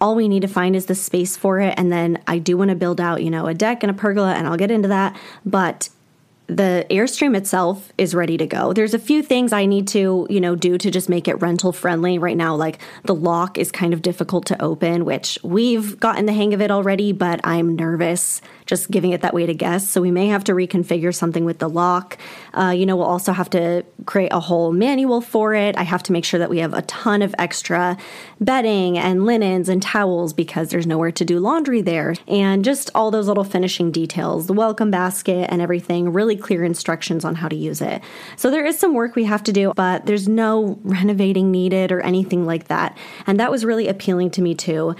All 0.00 0.14
we 0.14 0.28
need 0.28 0.42
to 0.42 0.48
find 0.48 0.76
is 0.76 0.86
the 0.86 0.94
space 0.94 1.36
for 1.36 1.60
it, 1.60 1.74
and 1.76 1.90
then 1.90 2.22
I 2.26 2.38
do 2.38 2.56
want 2.56 2.70
to 2.70 2.74
build 2.74 3.00
out, 3.00 3.22
you 3.22 3.30
know, 3.30 3.46
a 3.46 3.54
deck 3.54 3.82
and 3.82 3.90
a 3.90 3.94
pergola, 3.94 4.34
and 4.34 4.46
I'll 4.46 4.56
get 4.56 4.70
into 4.70 4.88
that. 4.88 5.16
But 5.46 5.88
the 6.46 6.86
airstream 6.90 7.34
itself 7.34 7.90
is 7.96 8.14
ready 8.14 8.36
to 8.36 8.46
go 8.46 8.74
there's 8.74 8.92
a 8.92 8.98
few 8.98 9.22
things 9.22 9.50
i 9.52 9.64
need 9.64 9.88
to 9.88 10.26
you 10.28 10.40
know 10.40 10.54
do 10.54 10.76
to 10.76 10.90
just 10.90 11.08
make 11.08 11.26
it 11.26 11.40
rental 11.40 11.72
friendly 11.72 12.18
right 12.18 12.36
now 12.36 12.54
like 12.54 12.78
the 13.04 13.14
lock 13.14 13.56
is 13.56 13.72
kind 13.72 13.94
of 13.94 14.02
difficult 14.02 14.44
to 14.44 14.62
open 14.62 15.06
which 15.06 15.38
we've 15.42 15.98
gotten 15.98 16.26
the 16.26 16.34
hang 16.34 16.52
of 16.52 16.60
it 16.60 16.70
already 16.70 17.12
but 17.12 17.40
i'm 17.44 17.74
nervous 17.74 18.42
just 18.66 18.90
giving 18.90 19.12
it 19.12 19.20
that 19.20 19.34
way 19.34 19.46
to 19.46 19.54
guests. 19.54 19.90
So 19.90 20.00
we 20.00 20.10
may 20.10 20.28
have 20.28 20.44
to 20.44 20.52
reconfigure 20.52 21.14
something 21.14 21.44
with 21.44 21.58
the 21.58 21.68
lock. 21.68 22.18
Uh, 22.54 22.70
you 22.70 22.86
know, 22.86 22.96
we'll 22.96 23.06
also 23.06 23.32
have 23.32 23.50
to 23.50 23.84
create 24.06 24.32
a 24.32 24.40
whole 24.40 24.72
manual 24.72 25.20
for 25.20 25.54
it. 25.54 25.76
I 25.76 25.82
have 25.82 26.02
to 26.04 26.12
make 26.12 26.24
sure 26.24 26.40
that 26.40 26.50
we 26.50 26.58
have 26.58 26.72
a 26.72 26.82
ton 26.82 27.22
of 27.22 27.34
extra 27.38 27.96
bedding 28.40 28.98
and 28.98 29.26
linens 29.26 29.68
and 29.68 29.82
towels 29.82 30.32
because 30.32 30.70
there's 30.70 30.86
nowhere 30.86 31.12
to 31.12 31.24
do 31.24 31.38
laundry 31.38 31.82
there. 31.82 32.14
And 32.26 32.64
just 32.64 32.90
all 32.94 33.10
those 33.10 33.28
little 33.28 33.44
finishing 33.44 33.90
details, 33.90 34.46
the 34.46 34.52
welcome 34.52 34.90
basket 34.90 35.48
and 35.50 35.60
everything, 35.60 36.12
really 36.12 36.33
clear 36.36 36.64
instructions 36.64 37.24
on 37.24 37.34
how 37.34 37.48
to 37.48 37.56
use 37.56 37.80
it. 37.80 38.02
So 38.36 38.50
there 38.50 38.64
is 38.64 38.78
some 38.78 38.94
work 38.94 39.16
we 39.16 39.24
have 39.24 39.42
to 39.44 39.52
do, 39.52 39.72
but 39.74 40.06
there's 40.06 40.28
no 40.28 40.78
renovating 40.82 41.50
needed 41.50 41.92
or 41.92 42.00
anything 42.00 42.46
like 42.46 42.68
that. 42.68 42.96
And 43.26 43.40
that 43.40 43.50
was 43.50 43.64
really 43.64 43.88
appealing 43.88 44.30
to 44.32 44.42
me 44.42 44.54
too. 44.54 44.94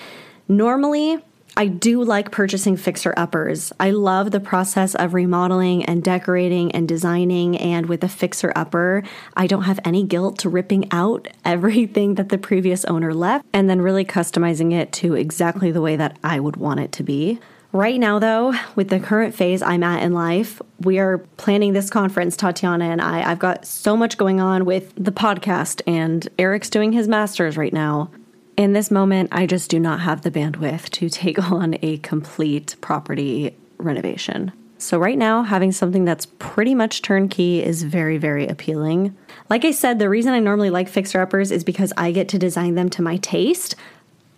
Normally, 0.49 1.23
I 1.57 1.69
do 1.69 2.03
like 2.03 2.33
purchasing 2.33 2.76
fixer 2.76 3.14
uppers. 3.17 3.73
I 3.79 3.93
love 3.93 4.33
the 4.33 4.41
process 4.41 4.97
of 4.97 5.14
remodeling 5.14 5.85
and 5.85 6.03
decorating 6.03 6.73
and 6.73 6.88
designing. 6.88 7.57
And 7.57 7.87
with 7.87 8.03
a 8.03 8.09
fixer 8.09 8.53
upper, 8.57 9.05
I 9.37 9.47
don't 9.47 9.62
have 9.62 9.79
any 9.85 10.03
guilt 10.03 10.38
to 10.41 10.49
ripping 10.49 10.91
out 10.91 11.29
everything 11.45 12.17
that 12.17 12.31
the 12.31 12.38
previous 12.38 12.85
owner 12.87 13.14
left 13.14 13.45
and 13.53 13.71
then 13.71 13.81
really 13.81 14.05
customizing 14.05 14.73
it 14.73 14.93
to 14.95 15.14
exactly 15.14 15.71
the 15.71 15.81
way 15.81 15.95
that 15.95 16.19
I 16.25 16.41
would 16.41 16.57
want 16.57 16.81
it 16.81 16.91
to 16.93 17.05
be. 17.05 17.38
Right 17.75 17.99
now, 17.99 18.21
though, 18.21 18.54
with 18.76 18.88
the 18.88 19.00
current 19.00 19.35
phase 19.35 19.61
I'm 19.61 19.83
at 19.83 20.04
in 20.04 20.12
life, 20.12 20.62
we 20.78 21.00
are 21.00 21.19
planning 21.19 21.73
this 21.73 21.90
conference, 21.90 22.37
Tatiana 22.37 22.85
and 22.85 23.02
I. 23.02 23.28
I've 23.28 23.40
got 23.40 23.66
so 23.66 23.97
much 23.97 24.16
going 24.16 24.40
on 24.40 24.64
with 24.64 24.95
the 24.95 25.11
podcast, 25.11 25.83
and 25.85 26.28
Eric's 26.38 26.71
doing 26.71 26.93
his 26.93 27.09
master's 27.09 27.57
right 27.57 27.73
now. 27.73 28.12
In 28.57 28.75
this 28.75 28.93
moment, 28.93 29.31
I 29.33 29.47
just 29.47 29.73
do 29.73 29.81
not 29.81 29.99
have 29.99 30.23
the 30.23 30.31
bandwidth 30.31 30.88
to 30.90 31.11
take 31.11 31.37
on 31.50 31.76
a 31.83 31.99
complete 31.99 32.76
property 32.81 33.57
renovation. 33.78 34.52
So, 34.78 34.97
right 34.97 35.19
now, 35.19 35.43
having 35.43 35.73
something 35.73 36.04
that's 36.04 36.26
pretty 36.38 36.76
much 36.76 37.02
turnkey 37.02 37.61
is 37.61 37.83
very, 37.83 38.19
very 38.19 38.47
appealing. 38.47 39.16
Like 39.50 39.64
I 39.64 39.73
said, 39.73 39.99
the 39.99 40.09
reason 40.09 40.33
I 40.33 40.38
normally 40.38 40.71
like 40.71 40.88
fixer 40.88 41.21
uppers 41.21 41.50
is 41.50 41.64
because 41.64 41.93
I 41.97 42.12
get 42.12 42.28
to 42.28 42.38
design 42.38 42.76
them 42.76 42.88
to 42.90 43.02
my 43.02 43.16
taste. 43.16 43.75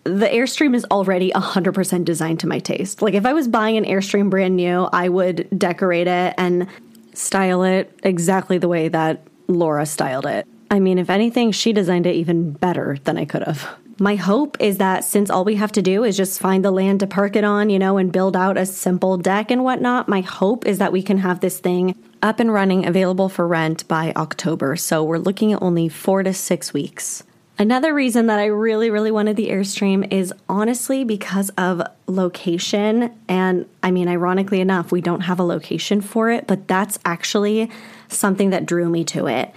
The 0.07 0.29
Airstream 0.29 0.75
is 0.77 0.87
already 0.91 1.33
100% 1.33 2.05
designed 2.05 2.41
to 2.41 2.47
my 2.47 2.61
taste. 2.61 3.03
Like, 3.03 3.15
if 3.15 3.27
I 3.27 3.33
was 3.33 3.49
buying 3.49 3.77
an 3.77 3.85
Airstream 3.85 4.31
brand 4.31 4.55
new, 4.55 4.89
I 4.93 5.09
would 5.09 5.49
decorate 5.57 6.07
it 6.07 6.35
and 6.39 6.69
style 7.13 7.65
it 7.65 7.99
exactly 8.05 8.59
the 8.59 8.69
way 8.69 8.89
that 8.89 9.27
Laura 9.49 9.85
styled 9.85 10.27
it. 10.27 10.47
I 10.71 10.79
mean, 10.79 10.99
if 10.99 11.11
anything, 11.11 11.51
she 11.51 11.73
designed 11.73 12.07
it 12.07 12.15
even 12.15 12.53
better 12.53 12.99
than 13.05 13.19
I 13.19 13.25
could 13.25 13.43
have. 13.43 13.69
My 13.99 14.15
hope 14.15 14.57
is 14.61 14.79
that 14.79 15.05
since 15.05 15.31
all 15.31 15.45
we 15.45 15.55
have 15.57 15.73
to 15.73 15.83
do 15.83 16.05
is 16.05 16.17
just 16.17 16.39
find 16.39 16.65
the 16.65 16.71
land 16.71 17.01
to 17.01 17.07
park 17.07 17.35
it 17.35 17.45
on, 17.45 17.71
you 17.71 17.79
know, 17.79 17.97
and 17.97 18.13
build 18.13 18.37
out 18.37 18.59
a 18.59 18.67
simple 18.67 19.17
deck 19.17 19.51
and 19.51 19.65
whatnot, 19.65 20.09
my 20.09 20.21
hope 20.21 20.67
is 20.67 20.79
that 20.79 20.93
we 20.93 21.03
can 21.03 21.19
have 21.19 21.41
this 21.41 21.59
thing 21.59 21.97
up 22.23 22.39
and 22.39 22.53
running, 22.53 22.87
available 22.87 23.29
for 23.29 23.49
rent 23.49 23.89
by 23.89 24.13
October. 24.15 24.77
So 24.77 25.03
we're 25.03 25.19
looking 25.19 25.53
at 25.53 25.63
only 25.63 25.89
four 25.89 26.23
to 26.23 26.35
six 26.35 26.73
weeks. 26.75 27.25
Another 27.59 27.95
reason 27.95 28.27
that 28.27 28.39
I 28.39 28.47
really, 28.47 28.91
really 28.91 29.11
wanted 29.11 29.37
the 29.37 29.49
Airstream 29.49 30.13
is 30.13 30.33
honestly 30.47 31.05
because 31.05 31.49
of 31.57 31.81
location. 32.07 33.15
And 33.29 33.67
I 33.83 33.91
mean, 33.91 34.09
ironically 34.09 34.61
enough, 34.61 34.93
we 34.93 35.01
don't 35.01 35.23
have 35.23 35.41
a 35.41 35.43
location 35.43 36.03
for 36.03 36.31
it, 36.31 36.47
but 36.47 36.69
that's 36.69 36.99
actually 37.07 37.71
something 38.09 38.51
that 38.51 38.67
drew 38.67 38.91
me 38.91 39.05
to 39.05 39.27
it. 39.27 39.55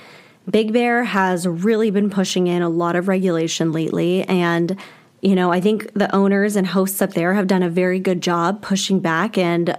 Big 0.50 0.72
Bear 0.72 1.04
has 1.04 1.46
really 1.46 1.92
been 1.92 2.10
pushing 2.10 2.48
in 2.48 2.62
a 2.62 2.70
lot 2.70 2.96
of 2.96 3.10
regulation 3.10 3.74
lately. 3.74 4.24
And, 4.24 4.78
you 5.22 5.36
know, 5.36 5.52
I 5.52 5.60
think 5.60 5.94
the 5.94 6.14
owners 6.16 6.56
and 6.56 6.68
hosts 6.68 7.02
up 7.02 7.14
there 7.14 7.34
have 7.34 7.48
done 7.48 7.64
a 7.64 7.70
very 7.70 8.00
good 8.00 8.22
job 8.22 8.62
pushing 8.62 9.02
back 9.02 9.38
and 9.38 9.78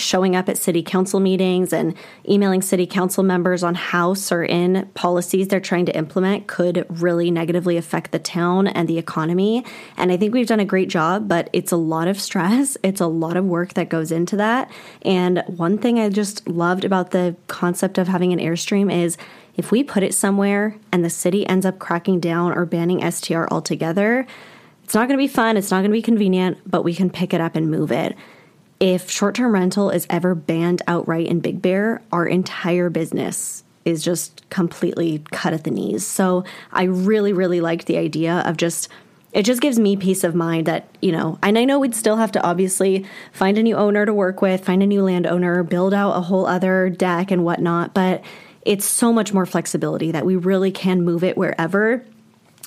showing 0.00 0.34
up 0.34 0.48
at 0.48 0.58
city 0.58 0.82
council 0.82 1.20
meetings 1.20 1.72
and 1.72 1.94
emailing 2.28 2.62
city 2.62 2.86
council 2.86 3.22
members 3.22 3.62
on 3.62 3.74
how 3.74 4.14
certain 4.14 4.88
policies 4.94 5.48
they're 5.48 5.60
trying 5.60 5.86
to 5.86 5.96
implement 5.96 6.46
could 6.46 6.86
really 6.88 7.30
negatively 7.30 7.76
affect 7.76 8.12
the 8.12 8.18
town 8.18 8.66
and 8.66 8.88
the 8.88 8.98
economy. 8.98 9.64
And 9.96 10.10
I 10.10 10.16
think 10.16 10.34
we've 10.34 10.46
done 10.46 10.60
a 10.60 10.64
great 10.64 10.88
job, 10.88 11.28
but 11.28 11.50
it's 11.52 11.72
a 11.72 11.76
lot 11.76 12.08
of 12.08 12.20
stress. 12.20 12.76
It's 12.90 13.00
a 13.00 13.06
lot 13.06 13.36
of 13.36 13.44
work 13.44 13.74
that 13.74 13.88
goes 13.88 14.10
into 14.10 14.36
that. 14.36 14.68
And 15.02 15.44
one 15.46 15.78
thing 15.78 16.00
I 16.00 16.08
just 16.08 16.48
loved 16.48 16.84
about 16.84 17.12
the 17.12 17.36
concept 17.46 17.98
of 17.98 18.08
having 18.08 18.32
an 18.32 18.40
Airstream 18.40 18.92
is 18.92 19.16
if 19.56 19.70
we 19.70 19.84
put 19.84 20.02
it 20.02 20.12
somewhere 20.14 20.76
and 20.90 21.04
the 21.04 21.10
city 21.10 21.46
ends 21.46 21.64
up 21.64 21.78
cracking 21.78 22.18
down 22.18 22.52
or 22.52 22.64
banning 22.66 23.08
STR 23.08 23.44
altogether, 23.50 24.26
it's 24.82 24.94
not 24.94 25.06
going 25.06 25.18
to 25.18 25.22
be 25.22 25.28
fun, 25.28 25.56
it's 25.56 25.70
not 25.70 25.82
going 25.82 25.90
to 25.90 25.96
be 25.96 26.02
convenient, 26.02 26.58
but 26.66 26.82
we 26.82 26.94
can 26.94 27.10
pick 27.10 27.32
it 27.32 27.40
up 27.40 27.54
and 27.54 27.70
move 27.70 27.92
it. 27.92 28.16
If 28.80 29.10
short 29.10 29.34
term 29.34 29.52
rental 29.52 29.90
is 29.90 30.06
ever 30.08 30.34
banned 30.34 30.80
outright 30.88 31.26
in 31.26 31.40
Big 31.40 31.60
Bear, 31.60 32.02
our 32.10 32.26
entire 32.26 32.88
business 32.88 33.62
is 33.84 34.02
just 34.02 34.48
completely 34.50 35.22
cut 35.30 35.52
at 35.52 35.64
the 35.64 35.70
knees. 35.70 36.06
So 36.06 36.44
I 36.72 36.84
really, 36.84 37.32
really 37.32 37.60
liked 37.60 37.86
the 37.86 37.98
idea 37.98 38.42
of 38.46 38.56
just 38.56 38.88
it 39.32 39.44
just 39.44 39.60
gives 39.60 39.78
me 39.78 39.96
peace 39.96 40.24
of 40.24 40.34
mind 40.34 40.66
that, 40.66 40.88
you 41.00 41.12
know, 41.12 41.38
and 41.42 41.56
I 41.56 41.64
know 41.64 41.78
we'd 41.78 41.94
still 41.94 42.16
have 42.16 42.32
to 42.32 42.42
obviously 42.42 43.06
find 43.32 43.58
a 43.58 43.62
new 43.62 43.76
owner 43.76 44.04
to 44.04 44.12
work 44.12 44.42
with, 44.42 44.64
find 44.64 44.82
a 44.82 44.86
new 44.86 45.04
landowner, 45.04 45.62
build 45.62 45.94
out 45.94 46.16
a 46.16 46.20
whole 46.20 46.46
other 46.46 46.90
deck 46.90 47.30
and 47.30 47.44
whatnot, 47.44 47.94
but 47.94 48.24
it's 48.62 48.84
so 48.84 49.12
much 49.12 49.32
more 49.32 49.46
flexibility 49.46 50.10
that 50.10 50.26
we 50.26 50.34
really 50.34 50.72
can 50.72 51.02
move 51.02 51.22
it 51.22 51.36
wherever, 51.36 52.04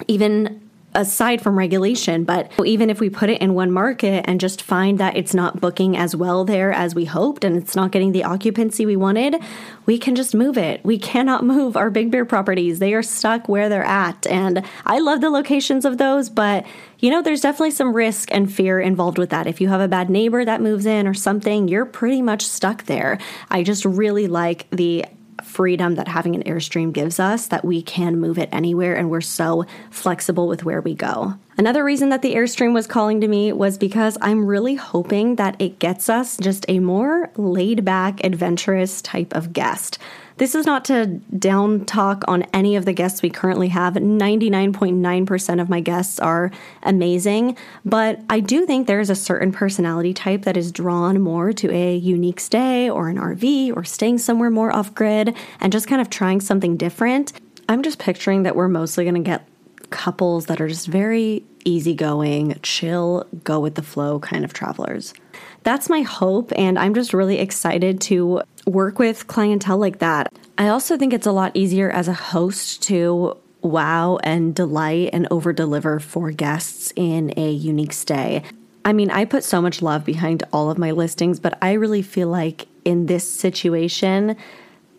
even 0.08 0.70
aside 0.96 1.42
from 1.42 1.58
regulation. 1.58 2.24
But 2.24 2.52
even 2.64 2.90
if 2.90 3.00
we 3.00 3.10
put 3.10 3.30
it 3.30 3.42
in 3.42 3.54
one 3.54 3.72
market 3.72 4.26
and 4.28 4.40
just 4.40 4.62
find 4.62 5.00
that 5.00 5.18
it's 5.18 5.34
not 5.34 5.60
booking 5.60 5.98
as 5.98 6.16
well 6.16 6.46
there 6.46 6.72
as 6.72 6.96
we 6.96 7.06
hoped 7.06 7.44
and 7.44 7.56
it's 7.58 7.76
not 7.76 7.92
getting 7.92 8.12
the 8.12 8.24
occupancy 8.24 8.86
we 8.86 8.96
wanted, 8.96 9.36
we 9.86 9.98
can 9.98 10.16
just 10.16 10.34
move 10.36 10.58
it. 10.58 10.84
We 10.84 10.98
cannot 10.98 11.44
move 11.54 11.76
our 11.76 11.90
Big 11.90 12.12
Bear 12.12 12.26
properties. 12.26 12.80
They 12.80 12.94
are 12.94 13.04
stuck 13.04 13.50
where 13.50 13.70
they're 13.70 13.84
at. 13.84 14.28
And 14.28 14.64
I 14.86 15.00
love 15.00 15.22
the 15.22 15.30
locations 15.30 15.86
of 15.86 15.98
those, 15.98 16.30
but 16.30 16.66
you 17.00 17.10
know, 17.10 17.22
there's 17.22 17.42
definitely 17.42 17.72
some 17.72 17.94
risk 17.94 18.30
and 18.32 18.52
fear 18.52 18.80
involved 18.80 19.18
with 19.18 19.30
that. 19.32 19.46
If 19.46 19.60
you 19.60 19.68
have 19.68 19.82
a 19.82 19.90
bad 19.90 20.10
neighbor 20.10 20.46
that 20.46 20.62
moves 20.62 20.86
in 20.86 21.06
or 21.06 21.14
something, 21.14 21.68
you're 21.68 21.86
pretty 21.86 22.22
much 22.22 22.46
stuck 22.46 22.86
there. 22.86 23.18
I 23.50 23.64
just 23.64 23.84
really 23.84 24.28
like 24.28 24.70
the 24.70 25.06
freedom 25.46 25.96
that 25.96 26.08
having 26.08 26.36
an 26.36 26.44
Airstream 26.44 26.94
gives 26.94 27.20
us 27.20 27.48
that 27.48 27.66
we 27.66 27.82
can 27.82 28.20
move 28.20 28.38
it 28.38 28.50
anywhere 28.52 28.96
and 28.96 29.10
we're 29.10 29.22
so 29.22 29.66
flexible 29.92 30.48
with 30.48 30.64
where 30.64 30.82
we 30.82 30.96
go. 30.96 31.36
Another 31.58 31.84
reason 31.84 32.10
that 32.10 32.22
the 32.22 32.34
Airstream 32.34 32.74
was 32.74 32.88
calling 32.88 33.22
to 33.22 33.28
me 33.28 33.54
was 33.54 33.78
because 33.78 34.18
I'm 34.22 34.46
really 34.46 34.76
hoping 34.76 35.36
that 35.36 35.56
it 35.62 35.80
gets 35.80 36.10
us 36.10 36.38
just 36.38 36.66
a 36.68 36.80
more 36.80 37.30
laid 37.38 37.86
back, 37.86 38.24
adventurous 38.24 39.02
type 39.02 39.34
of 39.36 39.54
guest. 39.54 40.00
This 40.38 40.56
is 40.56 40.66
not 40.66 40.84
to 40.86 41.06
down 41.38 41.86
talk 41.86 42.24
on 42.28 42.44
any 42.54 42.76
of 42.76 42.86
the 42.86 42.94
guests 42.94 43.22
we 43.22 43.30
currently 43.30 43.68
have. 43.70 43.94
99.9% 43.94 45.62
of 45.62 45.70
my 45.70 45.80
guests 45.80 46.20
are 46.20 46.52
amazing, 46.82 47.56
but 47.86 48.20
I 48.30 48.40
do 48.40 48.66
think 48.66 48.88
there's 48.88 49.12
a 49.12 49.16
certain 49.16 49.52
personality 49.52 50.14
type 50.14 50.44
that 50.44 50.58
is 50.58 50.72
drawn 50.72 51.22
more 51.22 51.54
to 51.54 51.72
a 51.72 51.96
unique 51.96 52.40
stay 52.40 52.90
or 52.90 53.10
an 53.10 53.18
RV 53.18 53.76
or 53.76 53.84
staying 53.84 54.18
somewhere 54.18 54.50
more 54.50 54.76
off 54.76 54.96
grid 54.96 55.36
and 55.60 55.72
just 55.72 55.88
kind 55.88 56.02
of 56.02 56.10
trying 56.10 56.42
something 56.42 56.78
different. 56.78 57.34
I'm 57.70 57.84
just 57.84 58.00
picturing 58.00 58.44
that 58.44 58.56
we're 58.56 58.68
mostly 58.68 59.04
going 59.04 59.16
to 59.16 59.22
get 59.22 59.48
couples 59.92 60.48
that 60.48 60.60
are 60.60 60.68
just 60.68 60.88
very 60.88 61.46
easygoing, 61.66 62.60
chill, 62.64 63.28
go 63.44 63.60
with 63.60 63.76
the 63.76 63.84
flow 63.84 64.20
kind 64.20 64.44
of 64.44 64.52
travelers. 64.52 65.14
That's 65.62 65.90
my 65.90 66.02
hope, 66.02 66.52
and 66.58 66.78
I'm 66.78 66.94
just 66.94 67.14
really 67.14 67.40
excited 67.40 68.02
to 68.02 68.42
work 68.66 69.00
with 69.00 69.28
clientele 69.28 69.78
like 69.78 70.00
that. 70.00 70.34
I 70.58 70.68
also 70.68 70.98
think 70.98 71.14
it's 71.14 71.28
a 71.28 71.32
lot 71.32 71.52
easier 71.54 71.90
as 71.90 72.08
a 72.08 72.14
host 72.14 72.82
to 72.84 73.38
wow 73.62 74.18
and 74.24 74.54
delight 74.54 75.10
and 75.14 75.28
over 75.32 75.54
deliver 75.54 76.00
for 76.00 76.32
guests 76.32 76.92
in 76.96 77.34
a 77.38 77.52
unique 77.52 77.94
stay. 77.94 78.44
I 78.86 78.94
mean, 78.94 79.10
I 79.10 79.26
put 79.26 79.44
so 79.44 79.62
much 79.62 79.82
love 79.82 80.04
behind 80.04 80.44
all 80.52 80.70
of 80.70 80.78
my 80.78 80.92
listings, 80.92 81.40
but 81.40 81.58
I 81.62 81.74
really 81.74 82.02
feel 82.02 82.28
like 82.28 82.68
in 82.84 83.06
this 83.06 83.30
situation, 83.30 84.36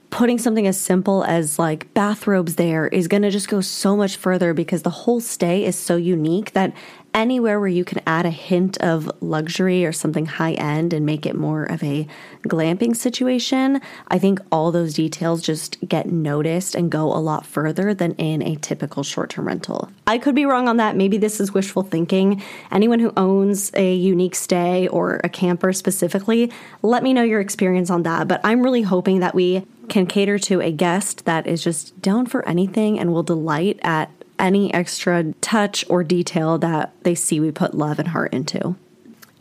putting 0.08 0.38
something 0.38 0.66
as 0.66 0.80
simple 0.80 1.24
as 1.24 1.58
like 1.58 1.92
bathrobes 1.92 2.54
there 2.54 2.86
is 2.88 3.08
going 3.08 3.22
to 3.22 3.30
just 3.30 3.48
go 3.48 3.60
so 3.60 3.96
much 3.96 4.16
further 4.16 4.54
because 4.54 4.82
the 4.82 4.90
whole 4.90 5.20
stay 5.20 5.64
is 5.64 5.76
so 5.76 5.96
unique 5.96 6.52
that 6.52 6.72
anywhere 7.14 7.60
where 7.60 7.68
you 7.68 7.84
can 7.84 8.02
add 8.06 8.26
a 8.26 8.30
hint 8.30 8.76
of 8.78 9.10
luxury 9.20 9.86
or 9.86 9.92
something 9.92 10.26
high 10.26 10.52
end 10.54 10.92
and 10.92 11.06
make 11.06 11.24
it 11.24 11.36
more 11.36 11.64
of 11.64 11.82
a 11.82 12.06
glamping 12.42 12.94
situation, 12.94 13.80
I 14.08 14.18
think 14.18 14.40
all 14.50 14.72
those 14.72 14.94
details 14.94 15.40
just 15.40 15.78
get 15.88 16.10
noticed 16.10 16.74
and 16.74 16.90
go 16.90 17.06
a 17.06 17.20
lot 17.20 17.46
further 17.46 17.94
than 17.94 18.12
in 18.12 18.42
a 18.42 18.56
typical 18.56 19.02
short 19.02 19.30
term 19.30 19.46
rental. 19.46 19.90
I 20.06 20.18
could 20.18 20.34
be 20.34 20.44
wrong 20.44 20.68
on 20.68 20.76
that. 20.78 20.96
Maybe 20.96 21.16
this 21.16 21.40
is 21.40 21.54
wishful 21.54 21.82
thinking. 21.82 22.42
Anyone 22.72 22.98
who 22.98 23.12
owns 23.16 23.70
a 23.74 23.94
unique 23.94 24.34
stay 24.34 24.88
or 24.88 25.20
a 25.22 25.28
camper 25.28 25.72
specifically, 25.72 26.52
let 26.82 27.02
me 27.02 27.14
know 27.14 27.22
your 27.22 27.40
experience 27.40 27.90
on 27.90 28.02
that. 28.02 28.28
But 28.28 28.40
I'm 28.42 28.62
really 28.62 28.82
hoping 28.82 29.20
that 29.20 29.34
we 29.34 29.64
can 29.88 30.06
cater 30.06 30.38
to 30.38 30.60
a 30.60 30.72
guest 30.72 31.24
that 31.26 31.46
is 31.46 31.62
just 31.62 32.00
down 32.00 32.26
for 32.26 32.46
anything 32.48 32.98
and 32.98 33.12
will 33.12 33.22
delight 33.22 33.78
at 33.82 34.10
any 34.38 34.72
extra 34.74 35.32
touch 35.40 35.84
or 35.88 36.02
detail 36.04 36.58
that 36.58 36.92
they 37.02 37.14
see 37.14 37.40
we 37.40 37.50
put 37.50 37.74
love 37.74 37.98
and 37.98 38.08
heart 38.08 38.32
into. 38.32 38.76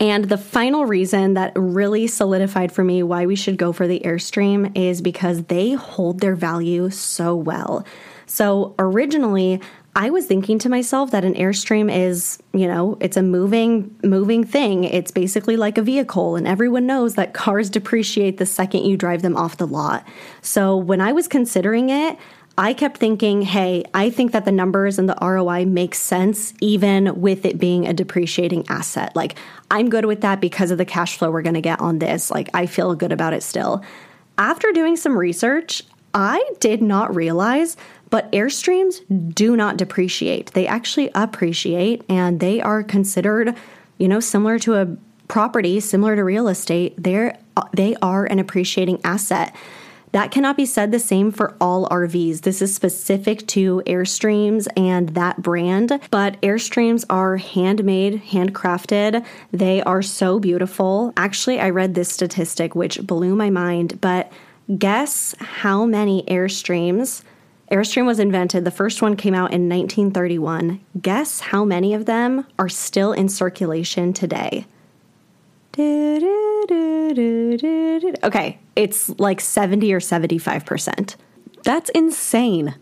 And 0.00 0.24
the 0.24 0.38
final 0.38 0.86
reason 0.86 1.34
that 1.34 1.52
really 1.54 2.06
solidified 2.06 2.72
for 2.72 2.82
me 2.82 3.02
why 3.02 3.26
we 3.26 3.36
should 3.36 3.56
go 3.56 3.72
for 3.72 3.86
the 3.86 4.00
Airstream 4.00 4.76
is 4.76 5.00
because 5.00 5.44
they 5.44 5.72
hold 5.72 6.20
their 6.20 6.34
value 6.34 6.90
so 6.90 7.36
well. 7.36 7.86
So 8.26 8.74
originally, 8.78 9.60
I 9.96 10.10
was 10.10 10.26
thinking 10.26 10.58
to 10.60 10.68
myself 10.68 11.12
that 11.12 11.24
an 11.24 11.34
Airstream 11.34 11.94
is, 11.94 12.38
you 12.52 12.66
know, 12.66 12.98
it's 13.00 13.16
a 13.16 13.22
moving 13.22 13.94
moving 14.02 14.42
thing. 14.42 14.82
It's 14.82 15.12
basically 15.12 15.56
like 15.56 15.78
a 15.78 15.82
vehicle 15.82 16.34
and 16.34 16.48
everyone 16.48 16.86
knows 16.86 17.14
that 17.14 17.32
cars 17.32 17.70
depreciate 17.70 18.38
the 18.38 18.46
second 18.46 18.84
you 18.84 18.96
drive 18.96 19.22
them 19.22 19.36
off 19.36 19.58
the 19.58 19.68
lot. 19.68 20.04
So 20.42 20.76
when 20.76 21.00
I 21.00 21.12
was 21.12 21.28
considering 21.28 21.90
it, 21.90 22.18
I 22.56 22.72
kept 22.72 22.98
thinking, 22.98 23.42
hey, 23.42 23.84
I 23.94 24.10
think 24.10 24.30
that 24.32 24.44
the 24.44 24.52
numbers 24.52 24.98
and 24.98 25.08
the 25.08 25.18
ROI 25.20 25.66
make 25.66 25.94
sense 25.94 26.54
even 26.60 27.20
with 27.20 27.44
it 27.44 27.58
being 27.58 27.86
a 27.86 27.92
depreciating 27.92 28.66
asset. 28.68 29.14
Like, 29.16 29.36
I'm 29.70 29.88
good 29.88 30.04
with 30.04 30.20
that 30.20 30.40
because 30.40 30.70
of 30.70 30.78
the 30.78 30.84
cash 30.84 31.18
flow 31.18 31.32
we're 31.32 31.42
going 31.42 31.54
to 31.54 31.60
get 31.60 31.80
on 31.80 31.98
this. 31.98 32.30
Like, 32.30 32.48
I 32.54 32.66
feel 32.66 32.94
good 32.94 33.10
about 33.10 33.32
it 33.32 33.42
still. 33.42 33.82
After 34.38 34.70
doing 34.72 34.96
some 34.96 35.18
research, 35.18 35.82
I 36.14 36.48
did 36.60 36.80
not 36.80 37.14
realize, 37.14 37.76
but 38.08 38.30
Airstreams 38.30 39.34
do 39.34 39.56
not 39.56 39.76
depreciate. 39.76 40.52
They 40.52 40.68
actually 40.68 41.10
appreciate 41.14 42.04
and 42.08 42.38
they 42.38 42.60
are 42.60 42.84
considered, 42.84 43.56
you 43.98 44.06
know, 44.06 44.20
similar 44.20 44.60
to 44.60 44.74
a 44.74 44.96
property, 45.26 45.80
similar 45.80 46.14
to 46.14 46.22
real 46.22 46.46
estate. 46.46 46.94
They're 46.96 47.36
they 47.72 47.96
are 48.02 48.24
an 48.26 48.38
appreciating 48.38 49.00
asset. 49.04 49.54
That 50.14 50.30
cannot 50.30 50.56
be 50.56 50.64
said 50.64 50.92
the 50.92 51.00
same 51.00 51.32
for 51.32 51.56
all 51.60 51.88
RVs. 51.88 52.42
This 52.42 52.62
is 52.62 52.72
specific 52.72 53.44
to 53.48 53.82
Airstreams 53.84 54.68
and 54.76 55.08
that 55.08 55.42
brand, 55.42 56.00
but 56.12 56.40
Airstreams 56.40 57.04
are 57.10 57.36
handmade, 57.36 58.22
handcrafted. 58.22 59.26
They 59.50 59.82
are 59.82 60.02
so 60.02 60.38
beautiful. 60.38 61.12
Actually, 61.16 61.58
I 61.58 61.70
read 61.70 61.96
this 61.96 62.10
statistic 62.10 62.76
which 62.76 63.04
blew 63.04 63.34
my 63.34 63.50
mind, 63.50 64.00
but 64.00 64.30
guess 64.78 65.34
how 65.40 65.84
many 65.84 66.22
Airstreams 66.28 67.24
Airstream 67.72 68.06
was 68.06 68.20
invented. 68.20 68.64
The 68.64 68.70
first 68.70 69.02
one 69.02 69.16
came 69.16 69.34
out 69.34 69.52
in 69.52 69.68
1931. 69.68 70.80
Guess 71.02 71.40
how 71.40 71.64
many 71.64 71.92
of 71.92 72.06
them 72.06 72.46
are 72.56 72.68
still 72.68 73.12
in 73.12 73.28
circulation 73.28 74.12
today? 74.12 74.64
Okay, 78.22 78.58
it's 78.76 79.08
like 79.18 79.40
70 79.40 79.92
or 79.92 80.00
75%. 80.00 81.16
That's 81.62 81.90
insane. 81.90 82.74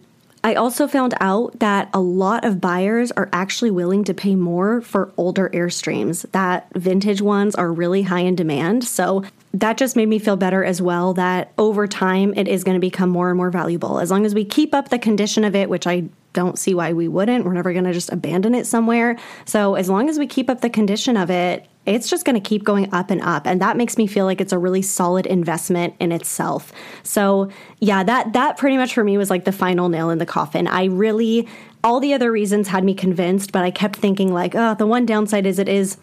I 0.44 0.54
also 0.54 0.88
found 0.88 1.14
out 1.20 1.60
that 1.60 1.88
a 1.94 2.00
lot 2.00 2.44
of 2.44 2.60
buyers 2.60 3.12
are 3.12 3.28
actually 3.32 3.70
willing 3.70 4.02
to 4.04 4.14
pay 4.14 4.34
more 4.34 4.80
for 4.80 5.12
older 5.16 5.48
Airstreams, 5.50 6.28
that 6.32 6.66
vintage 6.74 7.22
ones 7.22 7.54
are 7.54 7.72
really 7.72 8.02
high 8.02 8.20
in 8.20 8.34
demand. 8.34 8.82
So 8.82 9.24
that 9.54 9.76
just 9.76 9.94
made 9.94 10.08
me 10.08 10.18
feel 10.18 10.36
better 10.36 10.64
as 10.64 10.82
well 10.82 11.14
that 11.14 11.52
over 11.58 11.86
time 11.86 12.34
it 12.36 12.48
is 12.48 12.64
going 12.64 12.74
to 12.74 12.80
become 12.80 13.08
more 13.08 13.28
and 13.28 13.36
more 13.36 13.50
valuable. 13.50 14.00
As 14.00 14.10
long 14.10 14.26
as 14.26 14.34
we 14.34 14.44
keep 14.44 14.74
up 14.74 14.88
the 14.88 14.98
condition 14.98 15.44
of 15.44 15.54
it, 15.54 15.68
which 15.68 15.86
I 15.86 16.04
don't 16.32 16.58
see 16.58 16.74
why 16.74 16.92
we 16.92 17.08
wouldn't. 17.08 17.44
We're 17.44 17.52
never 17.52 17.72
going 17.72 17.84
to 17.84 17.92
just 17.92 18.12
abandon 18.12 18.54
it 18.54 18.66
somewhere. 18.66 19.16
So, 19.44 19.74
as 19.74 19.88
long 19.88 20.08
as 20.08 20.18
we 20.18 20.26
keep 20.26 20.48
up 20.48 20.60
the 20.60 20.70
condition 20.70 21.16
of 21.16 21.30
it, 21.30 21.66
it's 21.84 22.08
just 22.08 22.24
going 22.24 22.40
to 22.40 22.48
keep 22.48 22.62
going 22.62 22.92
up 22.94 23.10
and 23.10 23.20
up 23.22 23.44
and 23.44 23.60
that 23.60 23.76
makes 23.76 23.98
me 23.98 24.06
feel 24.06 24.24
like 24.24 24.40
it's 24.40 24.52
a 24.52 24.58
really 24.58 24.82
solid 24.82 25.26
investment 25.26 25.92
in 25.98 26.12
itself 26.12 26.72
so 27.02 27.50
yeah 27.80 28.04
that 28.04 28.32
that 28.34 28.56
pretty 28.56 28.76
much 28.76 28.94
for 28.94 29.02
me 29.02 29.18
was 29.18 29.30
like 29.30 29.44
the 29.44 29.50
final 29.50 29.88
nail 29.88 30.08
in 30.08 30.18
the 30.18 30.26
coffin 30.26 30.68
i 30.68 30.84
really 30.84 31.48
all 31.82 31.98
the 31.98 32.14
other 32.14 32.30
reasons 32.30 32.68
had 32.68 32.84
me 32.84 32.94
convinced 32.94 33.50
but 33.50 33.64
i 33.64 33.70
kept 33.72 33.96
thinking 33.96 34.32
like 34.32 34.54
oh 34.54 34.74
the 34.74 34.86
one 34.86 35.04
downside 35.04 35.44
is 35.44 35.58
it 35.58 35.68
is 35.68 35.96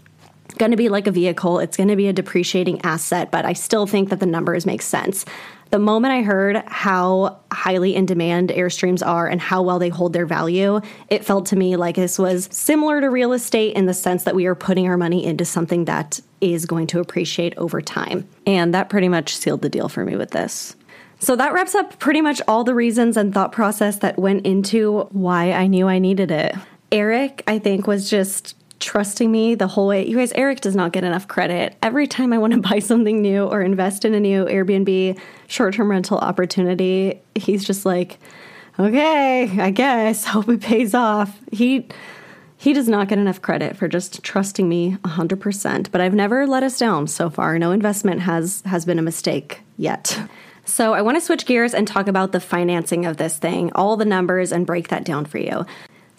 going 0.57 0.71
to 0.71 0.77
be 0.77 0.89
like 0.89 1.07
a 1.07 1.11
vehicle. 1.11 1.59
It's 1.59 1.77
going 1.77 1.89
to 1.89 1.95
be 1.95 2.07
a 2.07 2.13
depreciating 2.13 2.81
asset, 2.83 3.31
but 3.31 3.45
I 3.45 3.53
still 3.53 3.85
think 3.85 4.09
that 4.09 4.19
the 4.19 4.25
numbers 4.25 4.65
make 4.65 4.81
sense. 4.81 5.25
The 5.71 5.79
moment 5.79 6.13
I 6.13 6.23
heard 6.23 6.63
how 6.65 7.39
highly 7.51 7.95
in 7.95 8.07
demand 8.07 8.49
Airstreams 8.49 9.05
are 9.05 9.27
and 9.27 9.39
how 9.39 9.61
well 9.61 9.77
they 9.77 9.89
hold 9.89 10.13
their 10.13 10.25
value, 10.25 10.81
it 11.09 11.23
felt 11.23 11.45
to 11.47 11.55
me 11.55 11.75
like 11.75 11.95
this 11.95 12.17
was 12.17 12.49
similar 12.51 13.01
to 13.01 13.09
real 13.09 13.33
estate 13.33 13.75
in 13.75 13.85
the 13.85 13.93
sense 13.93 14.23
that 14.23 14.33
we 14.33 14.47
are 14.47 14.55
putting 14.55 14.87
our 14.87 14.97
money 14.97 15.23
into 15.23 15.45
something 15.45 15.85
that 15.85 16.19
is 16.41 16.65
going 16.65 16.87
to 16.87 16.99
appreciate 16.99 17.55
over 17.57 17.81
time. 17.81 18.27
And 18.47 18.73
that 18.73 18.89
pretty 18.89 19.09
much 19.09 19.35
sealed 19.35 19.61
the 19.61 19.69
deal 19.69 19.89
for 19.89 20.03
me 20.03 20.15
with 20.15 20.31
this. 20.31 20.75
So 21.19 21.35
that 21.35 21.53
wraps 21.53 21.75
up 21.75 21.99
pretty 21.99 22.21
much 22.21 22.41
all 22.47 22.63
the 22.63 22.73
reasons 22.73 23.15
and 23.15 23.31
thought 23.33 23.51
process 23.51 23.97
that 23.99 24.17
went 24.17 24.45
into 24.47 25.01
why 25.11 25.51
I 25.51 25.67
knew 25.67 25.87
I 25.87 25.99
needed 25.99 26.31
it. 26.31 26.55
Eric, 26.91 27.43
I 27.45 27.59
think, 27.59 27.85
was 27.85 28.09
just 28.09 28.55
trusting 28.79 29.31
me 29.31 29.55
the 29.55 29.67
whole 29.67 29.87
way. 29.87 30.07
You 30.07 30.17
guys, 30.17 30.31
Eric 30.33 30.61
does 30.61 30.75
not 30.75 30.91
get 30.91 31.03
enough 31.03 31.27
credit. 31.27 31.75
Every 31.81 32.07
time 32.07 32.33
I 32.33 32.37
want 32.37 32.53
to 32.53 32.59
buy 32.69 32.79
something 32.79 33.21
new 33.21 33.45
or 33.45 33.61
invest 33.61 34.05
in 34.05 34.13
a 34.13 34.19
new 34.19 34.45
Airbnb 34.45 35.19
short 35.47 35.73
term 35.73 35.91
rental 35.91 36.17
opportunity, 36.17 37.21
he's 37.35 37.63
just 37.63 37.85
like, 37.85 38.19
okay, 38.79 39.59
I 39.59 39.71
guess. 39.71 40.25
Hope 40.25 40.49
it 40.49 40.61
pays 40.61 40.93
off. 40.93 41.37
He. 41.51 41.87
He 42.61 42.73
does 42.73 42.89
not 42.89 43.07
get 43.07 43.17
enough 43.17 43.41
credit 43.41 43.77
for 43.77 43.87
just 43.87 44.21
trusting 44.21 44.67
me 44.67 44.97
100%, 45.05 45.91
but 45.91 46.01
I've 46.01 46.13
never 46.13 46.45
let 46.45 46.61
us 46.61 46.77
down 46.77 47.07
so 47.07 47.29
far. 47.29 47.57
No 47.57 47.71
investment 47.71 48.19
has 48.19 48.61
has 48.65 48.83
been 48.83 48.99
a 48.99 49.01
mistake 49.01 49.61
yet. 49.77 50.19
So, 50.65 50.93
I 50.93 51.01
want 51.01 51.15
to 51.15 51.21
switch 51.21 51.45
gears 51.45 51.73
and 51.73 51.87
talk 51.87 52.09
about 52.09 52.33
the 52.33 52.41
financing 52.41 53.05
of 53.05 53.15
this 53.15 53.37
thing, 53.37 53.71
all 53.75 53.95
the 53.95 54.03
numbers, 54.03 54.51
and 54.51 54.67
break 54.67 54.89
that 54.89 55.05
down 55.05 55.23
for 55.23 55.37
you. 55.37 55.65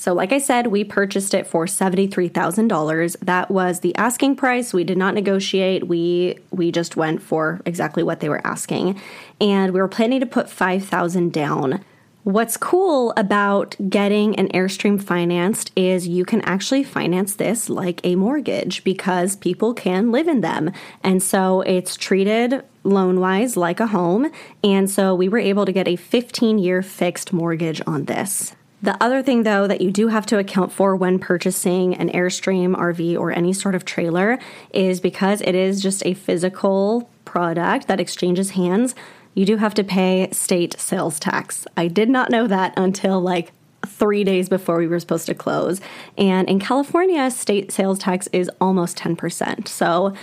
So, 0.00 0.14
like 0.14 0.32
I 0.32 0.38
said, 0.38 0.68
we 0.68 0.82
purchased 0.82 1.34
it 1.34 1.46
for 1.46 1.66
$73,000. 1.66 3.18
That 3.20 3.50
was 3.50 3.80
the 3.80 3.94
asking 3.96 4.36
price. 4.36 4.72
We 4.72 4.82
did 4.82 4.96
not 4.96 5.12
negotiate. 5.12 5.88
We 5.88 6.38
we 6.50 6.72
just 6.72 6.96
went 6.96 7.20
for 7.20 7.60
exactly 7.66 8.02
what 8.02 8.20
they 8.20 8.30
were 8.30 8.40
asking. 8.46 8.98
And 9.42 9.74
we 9.74 9.80
were 9.80 9.88
planning 9.88 10.20
to 10.20 10.24
put 10.24 10.48
5,000 10.48 11.34
down. 11.34 11.84
What's 12.22 12.56
cool 12.56 13.12
about 13.18 13.76
getting 13.90 14.34
an 14.36 14.48
Airstream 14.48 15.02
financed 15.02 15.70
is 15.76 16.08
you 16.08 16.24
can 16.24 16.40
actually 16.42 16.82
finance 16.82 17.34
this 17.34 17.68
like 17.68 18.00
a 18.02 18.14
mortgage 18.14 18.82
because 18.84 19.36
people 19.36 19.74
can 19.74 20.12
live 20.12 20.28
in 20.28 20.40
them. 20.40 20.72
And 21.02 21.22
so 21.22 21.60
it's 21.60 21.94
treated 21.94 22.64
loan 22.84 23.20
wise 23.20 23.54
like 23.54 23.80
a 23.80 23.88
home. 23.88 24.32
And 24.64 24.90
so 24.90 25.14
we 25.14 25.28
were 25.28 25.36
able 25.36 25.66
to 25.66 25.72
get 25.72 25.86
a 25.86 25.96
15 25.96 26.58
year 26.58 26.80
fixed 26.80 27.34
mortgage 27.34 27.82
on 27.86 28.06
this. 28.06 28.54
The 28.82 29.02
other 29.02 29.22
thing, 29.22 29.42
though, 29.42 29.66
that 29.66 29.82
you 29.82 29.90
do 29.90 30.08
have 30.08 30.24
to 30.26 30.38
account 30.38 30.72
for 30.72 30.96
when 30.96 31.18
purchasing 31.18 31.94
an 31.94 32.08
Airstream 32.10 32.74
RV 32.74 33.18
or 33.18 33.30
any 33.30 33.52
sort 33.52 33.74
of 33.74 33.84
trailer 33.84 34.38
is 34.72 35.00
because 35.00 35.42
it 35.42 35.54
is 35.54 35.82
just 35.82 36.04
a 36.06 36.14
physical 36.14 37.10
product 37.26 37.88
that 37.88 38.00
exchanges 38.00 38.50
hands, 38.50 38.94
you 39.34 39.44
do 39.44 39.58
have 39.58 39.74
to 39.74 39.84
pay 39.84 40.28
state 40.32 40.78
sales 40.80 41.20
tax. 41.20 41.66
I 41.76 41.88
did 41.88 42.08
not 42.08 42.30
know 42.30 42.46
that 42.46 42.72
until 42.76 43.20
like 43.20 43.52
three 43.86 44.24
days 44.24 44.48
before 44.48 44.78
we 44.78 44.86
were 44.86 45.00
supposed 45.00 45.26
to 45.26 45.34
close. 45.34 45.80
And 46.16 46.48
in 46.48 46.58
California, 46.58 47.30
state 47.30 47.70
sales 47.72 47.98
tax 47.98 48.28
is 48.32 48.50
almost 48.60 48.98
10%. 48.98 49.68
So 49.68 50.14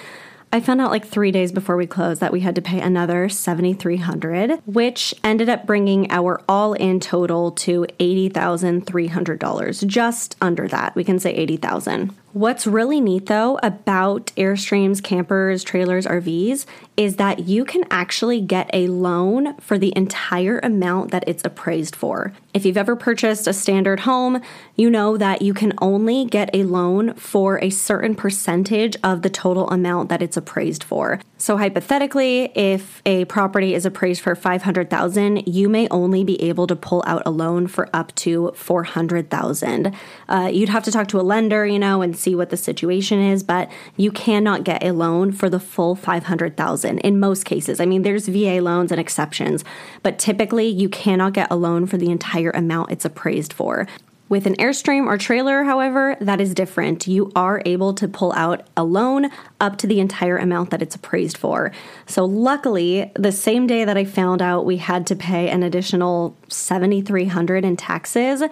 I 0.52 0.60
found 0.62 0.80
out 0.82 0.92
like 0.92 1.06
three 1.06 1.32
days 1.32 1.52
before 1.52 1.76
we 1.76 1.86
closed 1.86 2.22
that 2.22 2.32
we 2.32 2.40
had 2.40 2.56
to 2.56 2.62
pay 2.62 2.80
another 2.80 3.28
7300 3.28 4.62
which 4.66 5.14
ended 5.24 5.50
up 5.50 5.66
bringing 5.66 6.10
our 6.10 6.42
all-in 6.48 7.00
total 7.00 7.52
to 7.52 7.86
$80,300, 8.00 9.88
just 9.88 10.38
under 10.42 10.68
that. 10.68 10.96
We 10.96 11.04
can 11.04 11.20
say 11.20 11.34
80,000. 11.34 12.16
What's 12.38 12.68
really 12.68 13.02
neat 13.02 13.26
though 13.26 13.58
about 13.64 14.28
Airstreams, 14.38 15.02
campers, 15.02 15.64
trailers, 15.64 16.06
RVs 16.06 16.68
is 16.96 17.16
that 17.16 17.48
you 17.48 17.66
can 17.66 17.84
actually 17.90 18.42
get 18.42 18.70
a 18.74 18.88
loan 18.90 19.56
for 19.58 19.80
the 19.80 19.92
entire 19.96 20.60
amount 20.60 21.10
that 21.10 21.24
it's 21.26 21.44
appraised 21.44 21.96
for. 21.96 22.34
If 22.54 22.64
you've 22.64 22.78
ever 22.78 22.96
purchased 22.96 23.48
a 23.48 23.54
standard 23.54 24.02
home, 24.02 24.42
you 24.76 24.90
know 24.90 25.18
that 25.18 25.42
you 25.42 25.54
can 25.54 25.74
only 25.80 26.26
get 26.26 26.50
a 26.54 26.64
loan 26.64 27.16
for 27.16 27.60
a 27.64 27.72
certain 27.72 28.14
percentage 28.14 28.98
of 29.04 29.24
the 29.24 29.30
total 29.30 29.70
amount 29.70 30.10
that 30.10 30.22
it's 30.22 30.38
appraised 30.38 30.84
for. 30.84 31.20
So 31.40 31.58
hypothetically, 31.58 32.52
if 32.56 33.04
a 33.06 33.26
property 33.26 33.76
is 33.76 33.86
appraised 33.86 34.22
for 34.22 34.36
500,000, 34.36 35.48
you 35.48 35.70
may 35.70 35.88
only 35.90 36.24
be 36.24 36.42
able 36.42 36.66
to 36.66 36.76
pull 36.76 37.04
out 37.06 37.22
a 37.28 37.30
loan 37.30 37.68
for 37.68 37.88
up 37.94 38.14
to 38.16 38.52
400,000. 38.56 39.96
Uh, 40.28 40.50
you'd 40.52 40.70
have 40.70 40.84
to 40.84 40.92
talk 40.92 41.08
to 41.10 41.20
a 41.20 41.22
lender, 41.22 41.66
you 41.66 41.78
know, 41.78 42.02
and 42.02 42.18
see 42.18 42.27
see 42.28 42.36
what 42.36 42.50
the 42.50 42.58
situation 42.58 43.22
is, 43.22 43.42
but 43.42 43.72
you 43.96 44.12
cannot 44.12 44.66
get 44.66 44.84
a 44.84 44.92
loan 44.92 45.32
for 45.32 45.50
the 45.50 45.62
full 45.62 45.96
500,000 45.96 47.00
in 47.00 47.20
most 47.20 47.46
cases. 47.46 47.80
I 47.80 47.86
mean, 47.86 48.02
there's 48.02 48.28
VA 48.28 48.60
loans 48.60 48.92
and 48.92 49.00
exceptions, 49.00 49.64
but 50.04 50.20
typically 50.20 50.68
you 50.68 50.90
cannot 50.90 51.32
get 51.32 51.50
a 51.50 51.56
loan 51.56 51.86
for 51.86 51.98
the 51.98 52.12
entire 52.12 52.52
amount 52.52 52.92
it's 52.92 53.06
appraised 53.06 53.54
for. 53.54 53.88
With 54.28 54.46
an 54.46 54.58
Airstream 54.58 55.06
or 55.06 55.18
trailer, 55.18 55.64
however, 55.64 56.18
that 56.20 56.42
is 56.42 56.54
different. 56.54 57.08
You 57.08 57.32
are 57.34 57.62
able 57.66 57.94
to 57.94 58.10
pull 58.10 58.34
out 58.34 58.68
a 58.76 58.84
loan 58.84 59.30
up 59.62 59.78
to 59.78 59.88
the 59.88 60.02
entire 60.02 60.38
amount 60.38 60.72
that 60.72 60.82
it's 60.82 60.96
appraised 60.96 61.38
for. 61.38 61.72
So, 62.08 62.26
luckily, 62.26 63.10
the 63.16 63.32
same 63.32 63.68
day 63.68 63.86
that 63.86 63.96
I 63.96 64.04
found 64.04 64.42
out 64.42 64.66
we 64.66 64.78
had 64.78 65.08
to 65.08 65.16
pay 65.16 65.48
an 65.48 65.64
additional 65.64 66.36
7300 66.50 67.64
in 67.64 67.78
taxes, 67.78 68.44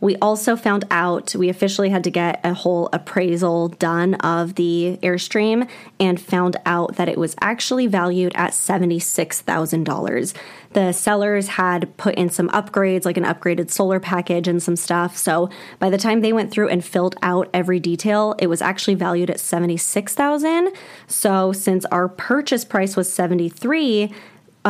we 0.00 0.16
also 0.16 0.56
found 0.56 0.84
out 0.90 1.34
we 1.34 1.48
officially 1.48 1.90
had 1.90 2.04
to 2.04 2.10
get 2.10 2.40
a 2.44 2.54
whole 2.54 2.88
appraisal 2.92 3.68
done 3.68 4.14
of 4.16 4.54
the 4.54 4.98
Airstream 5.02 5.68
and 5.98 6.20
found 6.20 6.56
out 6.64 6.96
that 6.96 7.08
it 7.08 7.18
was 7.18 7.36
actually 7.40 7.86
valued 7.86 8.32
at 8.34 8.52
$76,000. 8.52 10.34
The 10.72 10.92
sellers 10.92 11.48
had 11.48 11.96
put 11.96 12.14
in 12.14 12.30
some 12.30 12.48
upgrades, 12.50 13.04
like 13.04 13.16
an 13.16 13.24
upgraded 13.24 13.70
solar 13.70 13.98
package 13.98 14.46
and 14.46 14.62
some 14.62 14.76
stuff. 14.76 15.16
So 15.16 15.50
by 15.78 15.90
the 15.90 15.98
time 15.98 16.20
they 16.20 16.32
went 16.32 16.50
through 16.50 16.68
and 16.68 16.84
filled 16.84 17.16
out 17.22 17.50
every 17.52 17.80
detail, 17.80 18.36
it 18.38 18.46
was 18.46 18.62
actually 18.62 18.94
valued 18.94 19.30
at 19.30 19.40
76,000. 19.40 20.72
So 21.08 21.52
since 21.52 21.84
our 21.86 22.08
purchase 22.08 22.64
price 22.64 22.96
was 22.96 23.12
73, 23.12 24.12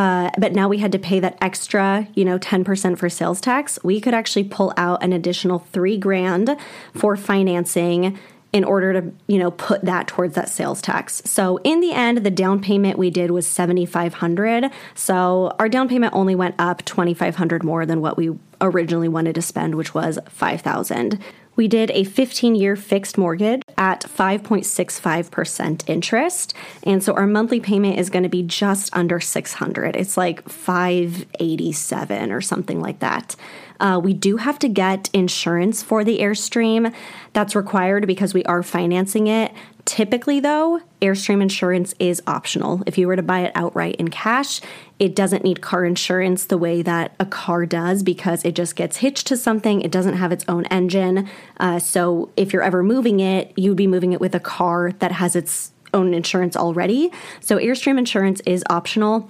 uh, 0.01 0.31
but 0.39 0.51
now 0.51 0.67
we 0.67 0.79
had 0.79 0.91
to 0.91 0.97
pay 0.97 1.19
that 1.19 1.37
extra, 1.41 2.07
you 2.15 2.25
know, 2.25 2.39
10% 2.39 2.97
for 2.97 3.07
sales 3.07 3.39
tax. 3.39 3.77
We 3.83 4.01
could 4.01 4.15
actually 4.15 4.45
pull 4.45 4.73
out 4.75 5.03
an 5.03 5.13
additional 5.13 5.59
three 5.59 5.95
grand 5.95 6.57
for 6.95 7.15
financing 7.15 8.17
in 8.51 8.63
order 8.63 8.99
to, 8.99 9.13
you 9.27 9.37
know, 9.37 9.51
put 9.51 9.81
that 9.83 10.07
towards 10.07 10.33
that 10.33 10.49
sales 10.49 10.81
tax. 10.81 11.21
So 11.25 11.57
in 11.57 11.81
the 11.81 11.91
end, 11.91 12.25
the 12.25 12.31
down 12.31 12.61
payment 12.63 12.97
we 12.97 13.11
did 13.11 13.29
was 13.29 13.45
7500 13.45 14.71
So 14.95 15.55
our 15.59 15.69
down 15.69 15.87
payment 15.87 16.15
only 16.15 16.33
went 16.33 16.55
up 16.57 16.83
2500 16.85 17.63
more 17.63 17.85
than 17.85 18.01
what 18.01 18.17
we 18.17 18.31
originally 18.59 19.07
wanted 19.07 19.35
to 19.35 19.41
spend, 19.43 19.75
which 19.75 19.93
was 19.93 20.17
5000 20.29 21.19
we 21.55 21.67
did 21.67 21.91
a 21.91 22.03
15 22.03 22.55
year 22.55 22.75
fixed 22.75 23.17
mortgage 23.17 23.61
at 23.77 24.01
5.65% 24.01 25.83
interest. 25.87 26.53
And 26.83 27.03
so 27.03 27.13
our 27.13 27.27
monthly 27.27 27.59
payment 27.59 27.99
is 27.99 28.09
going 28.09 28.23
to 28.23 28.29
be 28.29 28.43
just 28.43 28.95
under 28.95 29.19
600. 29.19 29.95
It's 29.95 30.17
like 30.17 30.47
587 30.47 32.31
or 32.31 32.41
something 32.41 32.81
like 32.81 32.99
that. 32.99 33.35
Uh, 33.81 33.99
we 34.01 34.13
do 34.13 34.37
have 34.37 34.59
to 34.59 34.69
get 34.69 35.09
insurance 35.11 35.81
for 35.81 36.03
the 36.03 36.19
Airstream. 36.19 36.93
That's 37.33 37.55
required 37.55 38.05
because 38.05 38.33
we 38.33 38.43
are 38.45 38.61
financing 38.61 39.27
it. 39.27 39.51
Typically, 39.85 40.39
though, 40.39 40.81
Airstream 41.01 41.41
insurance 41.41 41.95
is 41.97 42.21
optional. 42.27 42.83
If 42.85 42.99
you 42.99 43.07
were 43.07 43.15
to 43.15 43.23
buy 43.23 43.39
it 43.41 43.51
outright 43.55 43.95
in 43.95 44.09
cash, 44.09 44.61
it 44.99 45.15
doesn't 45.15 45.43
need 45.43 45.61
car 45.61 45.83
insurance 45.83 46.45
the 46.45 46.59
way 46.59 46.83
that 46.83 47.15
a 47.19 47.25
car 47.25 47.65
does 47.65 48.03
because 48.03 48.45
it 48.45 48.53
just 48.53 48.75
gets 48.75 48.97
hitched 48.97 49.25
to 49.27 49.35
something. 49.35 49.81
It 49.81 49.91
doesn't 49.91 50.13
have 50.13 50.31
its 50.31 50.45
own 50.47 50.65
engine. 50.65 51.27
Uh, 51.59 51.79
so 51.79 52.29
if 52.37 52.53
you're 52.53 52.61
ever 52.61 52.83
moving 52.83 53.19
it, 53.19 53.51
you'd 53.57 53.75
be 53.77 53.87
moving 53.87 54.13
it 54.13 54.21
with 54.21 54.35
a 54.35 54.39
car 54.39 54.91
that 54.99 55.13
has 55.13 55.35
its 55.35 55.71
own 55.93 56.13
insurance 56.13 56.55
already. 56.55 57.11
So 57.39 57.57
Airstream 57.57 57.97
insurance 57.97 58.41
is 58.41 58.63
optional. 58.69 59.27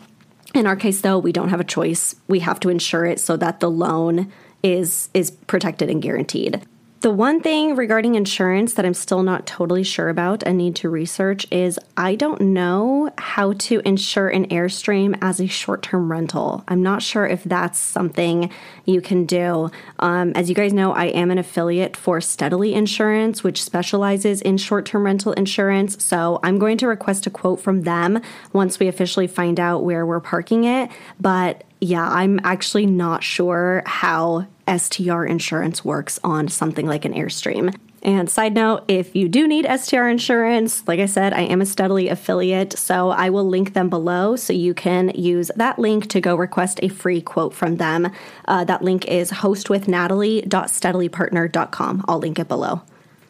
In 0.54 0.68
our 0.68 0.76
case, 0.76 1.02
though, 1.02 1.18
we 1.18 1.32
don't 1.32 1.50
have 1.50 1.60
a 1.60 1.66
choice. 1.66 2.16
We 2.28 2.40
have 2.40 2.60
to 2.62 2.70
insure 2.70 3.06
it 3.06 3.20
so 3.20 3.38
that 3.38 3.60
the 3.60 3.70
loan 3.70 4.32
is 4.64 5.10
is 5.14 5.32
protected 5.32 5.90
and 5.90 6.02
guaranteed. 6.02 6.62
The 7.02 7.10
one 7.10 7.42
thing 7.42 7.76
regarding 7.76 8.14
insurance 8.14 8.76
that 8.76 8.86
I'm 8.86 8.94
still 8.94 9.24
not 9.24 9.48
totally 9.48 9.82
sure 9.82 10.10
about 10.10 10.44
and 10.44 10.56
need 10.56 10.76
to 10.78 10.90
research 10.90 11.48
is 11.50 11.80
I 11.98 12.14
don't 12.14 12.40
know 12.40 13.10
how 13.18 13.54
to 13.54 13.82
insure 13.84 14.28
an 14.28 14.48
Airstream 14.50 15.18
as 15.20 15.40
a 15.40 15.48
short 15.48 15.82
term 15.82 16.12
rental. 16.12 16.64
I'm 16.68 16.84
not 16.84 17.02
sure 17.02 17.26
if 17.26 17.44
that's 17.44 17.80
something 17.80 18.52
you 18.86 19.02
can 19.02 19.26
do. 19.26 19.72
Um, 19.98 20.34
as 20.36 20.48
you 20.48 20.54
guys 20.54 20.74
know, 20.74 20.94
I 20.94 21.06
am 21.06 21.32
an 21.32 21.40
affiliate 21.40 21.98
for 21.98 22.22
Steadily 22.22 22.76
Insurance, 22.76 23.44
which 23.44 23.64
specializes 23.64 24.40
in 24.40 24.58
short 24.58 24.86
term 24.86 25.06
rental 25.06 25.34
insurance. 25.34 26.06
So 26.06 26.40
I'm 26.44 26.60
going 26.60 26.78
to 26.78 26.88
request 26.88 27.26
a 27.26 27.32
quote 27.32 27.60
from 27.60 27.82
them 27.82 28.22
once 28.54 28.80
we 28.80 28.88
officially 28.88 29.26
find 29.26 29.60
out 29.60 29.84
where 29.84 30.06
we're 30.06 30.20
parking 30.20 30.66
it. 30.66 30.92
But 31.20 31.64
yeah, 31.82 32.08
I'm 32.08 32.40
actually 32.44 32.86
not 32.86 33.24
sure 33.24 33.82
how 33.88 34.46
STR 34.68 35.26
insurance 35.26 35.84
works 35.84 36.20
on 36.24 36.48
something 36.48 36.86
like 36.86 37.06
an 37.06 37.14
Airstream. 37.14 37.76
And 38.04 38.30
side 38.30 38.54
note, 38.54 38.84
if 38.88 39.16
you 39.16 39.28
do 39.28 39.48
need 39.48 39.68
STR 39.80 40.08
insurance, 40.08 40.88
like 40.88 41.00
I 41.00 41.08
said, 41.08 41.34
I 41.34 41.42
am 41.42 41.62
a 41.62 41.66
Steadily 41.66 42.08
affiliate, 42.08 42.78
so 42.78 43.10
I 43.10 43.30
will 43.30 43.48
link 43.48 43.74
them 43.74 43.90
below 43.90 44.36
so 44.36 44.54
you 44.54 44.74
can 44.74 45.10
use 45.10 45.52
that 45.56 45.78
link 45.78 46.08
to 46.10 46.22
go 46.22 46.36
request 46.36 46.80
a 46.82 46.88
free 46.88 47.22
quote 47.22 47.54
from 47.54 47.78
them. 47.78 48.12
Uh, 48.48 48.64
that 48.64 48.84
link 48.84 49.08
is 49.08 49.32
hostwithnatalie.steadilypartner.com. 49.32 52.06
I'll 52.08 52.20
link 52.20 52.40
it 52.40 52.48
below. 52.48 52.82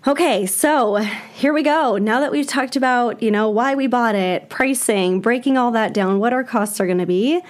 Okay, 0.08 0.46
so 0.46 0.96
here 0.96 1.54
we 1.54 1.64
go. 1.64 1.98
Now 1.98 2.22
that 2.22 2.32
we've 2.32 2.48
talked 2.48 2.76
about, 2.76 3.22
you 3.22 3.30
know, 3.30 3.50
why 3.50 3.76
we 3.76 3.88
bought 3.88 4.16
it, 4.16 4.50
pricing, 4.50 5.22
breaking 5.22 5.58
all 5.58 5.72
that 5.72 5.94
down, 5.94 6.20
what 6.20 6.34
our 6.34 6.44
costs 6.44 6.80
are 6.80 6.86
going 6.86 6.98
to 6.98 7.06
be, 7.06 7.42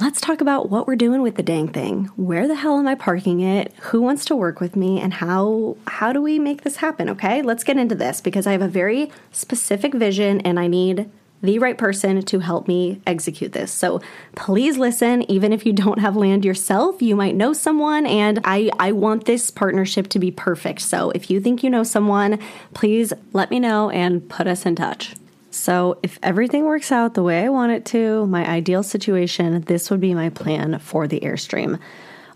let's 0.00 0.20
talk 0.20 0.40
about 0.40 0.70
what 0.70 0.86
we're 0.86 0.96
doing 0.96 1.22
with 1.22 1.36
the 1.36 1.42
dang 1.42 1.68
thing. 1.68 2.06
Where 2.16 2.48
the 2.48 2.54
hell 2.54 2.78
am 2.78 2.88
I 2.88 2.94
parking 2.94 3.40
it? 3.40 3.72
Who 3.80 4.00
wants 4.00 4.24
to 4.26 4.36
work 4.36 4.60
with 4.60 4.76
me 4.76 5.00
and 5.00 5.14
how 5.14 5.76
how 5.86 6.12
do 6.12 6.22
we 6.22 6.38
make 6.38 6.62
this 6.62 6.76
happen, 6.76 7.08
okay? 7.10 7.42
Let's 7.42 7.64
get 7.64 7.76
into 7.76 7.94
this 7.94 8.20
because 8.20 8.46
I 8.46 8.52
have 8.52 8.62
a 8.62 8.68
very 8.68 9.10
specific 9.30 9.94
vision 9.94 10.40
and 10.40 10.58
I 10.58 10.66
need 10.66 11.10
the 11.42 11.58
right 11.58 11.76
person 11.76 12.22
to 12.22 12.38
help 12.38 12.68
me 12.68 13.00
execute 13.04 13.52
this. 13.52 13.72
So 13.72 14.00
please 14.36 14.78
listen 14.78 15.28
even 15.30 15.52
if 15.52 15.66
you 15.66 15.72
don't 15.72 15.98
have 15.98 16.16
land 16.16 16.44
yourself, 16.44 17.02
you 17.02 17.16
might 17.16 17.34
know 17.34 17.52
someone 17.52 18.06
and 18.06 18.40
I 18.44 18.70
I 18.78 18.92
want 18.92 19.24
this 19.26 19.50
partnership 19.50 20.08
to 20.08 20.18
be 20.18 20.30
perfect. 20.30 20.80
So 20.80 21.10
if 21.10 21.30
you 21.30 21.40
think 21.40 21.62
you 21.62 21.70
know 21.70 21.82
someone, 21.82 22.38
please 22.74 23.12
let 23.32 23.50
me 23.50 23.60
know 23.60 23.90
and 23.90 24.26
put 24.28 24.46
us 24.46 24.64
in 24.64 24.76
touch. 24.76 25.14
So, 25.54 25.98
if 26.02 26.18
everything 26.22 26.64
works 26.64 26.90
out 26.90 27.12
the 27.12 27.22
way 27.22 27.44
I 27.44 27.50
want 27.50 27.72
it 27.72 27.84
to, 27.86 28.26
my 28.26 28.48
ideal 28.48 28.82
situation, 28.82 29.60
this 29.60 29.90
would 29.90 30.00
be 30.00 30.14
my 30.14 30.30
plan 30.30 30.78
for 30.78 31.06
the 31.06 31.20
Airstream. 31.20 31.78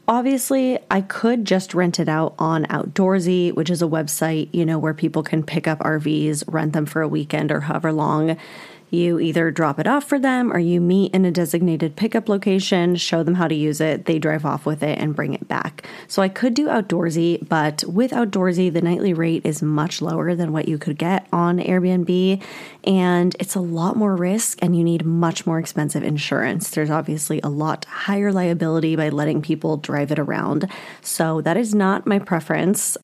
Obviously, 0.07 0.79
I 0.90 1.00
could 1.00 1.46
just 1.46 1.72
rent 1.72 1.98
it 1.98 2.11
out 2.11 2.35
on 2.38 2.66
Outdoorsy, 2.66 3.55
which 3.55 3.70
is 3.70 3.81
a 3.81 3.87
website, 3.87 4.50
you 4.52 4.66
know, 4.66 4.79
where 4.79 4.92
people 4.92 5.22
can 5.22 5.42
pick 5.42 5.66
up 5.66 5.79
RVs, 5.79 6.44
rent 6.46 6.74
them 6.74 6.85
for 6.85 7.00
a 7.00 7.09
weekend 7.09 7.50
or 7.50 7.61
however 7.61 7.90
long. 7.90 8.37
You 8.90 9.18
either 9.18 9.51
drop 9.51 9.79
it 9.79 9.87
off 9.87 10.05
for 10.05 10.18
them 10.18 10.53
or 10.53 10.59
you 10.59 10.81
meet 10.81 11.12
in 11.12 11.25
a 11.25 11.31
designated 11.31 11.96
pickup 11.96 12.29
location, 12.29 12.96
show 12.96 13.22
them 13.22 13.35
how 13.35 13.49
to 13.49 13.55
use 13.55 13.81
it, 13.81 14.05
they 14.05 14.18
drive 14.18 14.46
off 14.46 14.64
with 14.64 14.83
it 14.83 14.99
and 14.99 15.16
bring 15.16 15.35
it 15.35 15.49
back. 15.49 15.87
So 16.07 16.22
I 16.22 16.29
could 16.29 16.55
do 16.55 16.68
outdoorsy, 16.68 17.46
but 17.49 17.83
with 17.85 18.12
outdoorsy, 18.12 18.72
the 18.72 18.83
nightly 18.83 19.12
rate 19.12 19.44
is 19.44 19.62
much 19.62 20.01
lower 20.01 20.35
than 20.35 20.53
what 20.53 20.68
you 20.68 20.79
could 20.79 20.99
get 20.99 21.27
on 21.33 21.59
Airbnb. 21.59 22.42
And 22.85 23.37
it's 23.40 23.57
a 23.57 23.61
lot 23.61 23.96
more 23.96 24.14
risk 24.14 24.59
and 24.62 24.77
you 24.77 24.85
need 24.85 25.05
much 25.05 25.46
more 25.46 25.59
expensive 25.59 26.05
insurance. 26.05 26.70
There's 26.70 26.90
obviously 26.90 27.40
a 27.42 27.49
lot 27.49 27.85
higher 27.87 28.33
liability 28.33 28.94
by 28.94 29.09
letting 29.09 29.42
people 29.42 29.77
drive 29.77 30.12
it 30.12 30.18
around. 30.18 30.70
So 31.03 31.40
that 31.40 31.57
is 31.57 31.75
not 31.75 32.07
my 32.07 32.20
preference. 32.20 32.96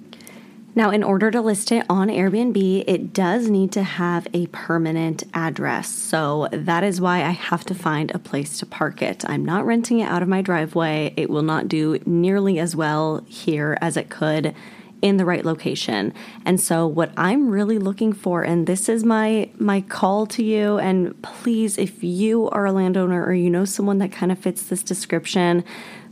Now, 0.74 0.90
in 0.90 1.02
order 1.02 1.30
to 1.30 1.42
list 1.42 1.70
it 1.70 1.84
on 1.90 2.08
Airbnb, 2.08 2.84
it 2.86 3.12
does 3.12 3.50
need 3.50 3.72
to 3.72 3.82
have 3.82 4.26
a 4.32 4.46
permanent 4.46 5.22
address. 5.34 5.90
So 5.90 6.48
that 6.50 6.82
is 6.82 6.98
why 6.98 7.18
I 7.18 7.30
have 7.30 7.64
to 7.66 7.74
find 7.74 8.10
a 8.10 8.18
place 8.18 8.58
to 8.58 8.66
park 8.66 9.02
it. 9.02 9.22
I'm 9.28 9.44
not 9.44 9.66
renting 9.66 10.00
it 10.00 10.08
out 10.08 10.22
of 10.22 10.28
my 10.28 10.40
driveway. 10.40 11.12
It 11.14 11.28
will 11.28 11.42
not 11.42 11.68
do 11.68 11.98
nearly 12.06 12.58
as 12.58 12.74
well 12.74 13.22
here 13.28 13.76
as 13.82 13.98
it 13.98 14.08
could 14.08 14.54
in 15.02 15.16
the 15.16 15.24
right 15.26 15.44
location. 15.44 16.14
And 16.46 16.58
so 16.58 16.86
what 16.86 17.12
I'm 17.16 17.50
really 17.50 17.78
looking 17.78 18.12
for 18.12 18.42
and 18.42 18.66
this 18.66 18.88
is 18.88 19.04
my 19.04 19.50
my 19.58 19.80
call 19.80 20.26
to 20.28 20.44
you 20.44 20.78
and 20.78 21.20
please 21.22 21.76
if 21.76 22.04
you 22.04 22.48
are 22.50 22.66
a 22.66 22.72
landowner 22.72 23.22
or 23.26 23.34
you 23.34 23.50
know 23.50 23.64
someone 23.64 23.98
that 23.98 24.12
kind 24.12 24.30
of 24.30 24.38
fits 24.38 24.62
this 24.62 24.84
description, 24.84 25.64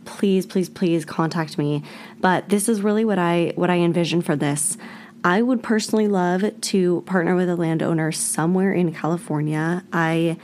please 0.04 0.46
please 0.46 0.68
please 0.68 1.04
contact 1.04 1.58
me. 1.58 1.82
But 2.20 2.48
this 2.48 2.68
is 2.68 2.82
really 2.82 3.04
what 3.04 3.18
i 3.18 3.52
what 3.56 3.70
i 3.70 3.76
envision 3.76 4.22
for 4.22 4.36
this. 4.36 4.76
I 5.22 5.42
would 5.42 5.62
personally 5.62 6.08
love 6.08 6.44
to 6.60 7.02
partner 7.02 7.36
with 7.36 7.48
a 7.48 7.56
landowner 7.56 8.12
somewhere 8.12 8.72
in 8.72 8.92
california. 8.92 9.84
I 9.92 10.36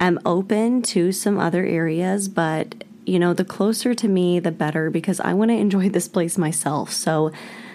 am 0.00 0.18
open 0.24 0.82
to 0.82 1.12
some 1.12 1.38
other 1.38 1.64
areas 1.64 2.28
but 2.28 2.84
you 3.04 3.18
know 3.18 3.32
the 3.34 3.44
closer 3.44 3.94
to 3.94 4.08
me 4.08 4.38
the 4.38 4.52
better 4.52 4.90
because 4.90 5.20
i 5.20 5.32
want 5.34 5.50
to 5.50 5.56
enjoy 5.56 5.88
this 5.88 6.08
place 6.08 6.38
myself. 6.38 6.92
So 6.92 7.32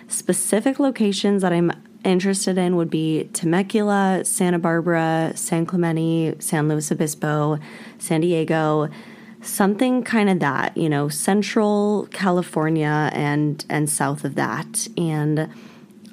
specific 0.08 0.80
locations 0.80 1.42
that 1.42 1.52
i'm 1.52 1.72
interested 2.04 2.58
in 2.58 2.76
would 2.78 2.90
be 2.90 3.26
temecula 3.34 4.22
santa 4.24 4.58
barbara 4.58 5.34
san 5.36 5.66
clemente 5.66 6.34
san 6.40 6.70
luis 6.70 6.92
obispo 6.92 7.60
san 7.98 8.22
diego 8.22 8.90
something 9.48 10.04
kind 10.04 10.30
of 10.30 10.40
that, 10.40 10.76
you 10.78 10.90
know, 10.90 11.10
central 11.10 12.08
California 12.12 13.10
and 13.14 13.66
and 13.70 13.90
south 13.90 14.24
of 14.24 14.36
that. 14.36 14.88
And 14.98 15.50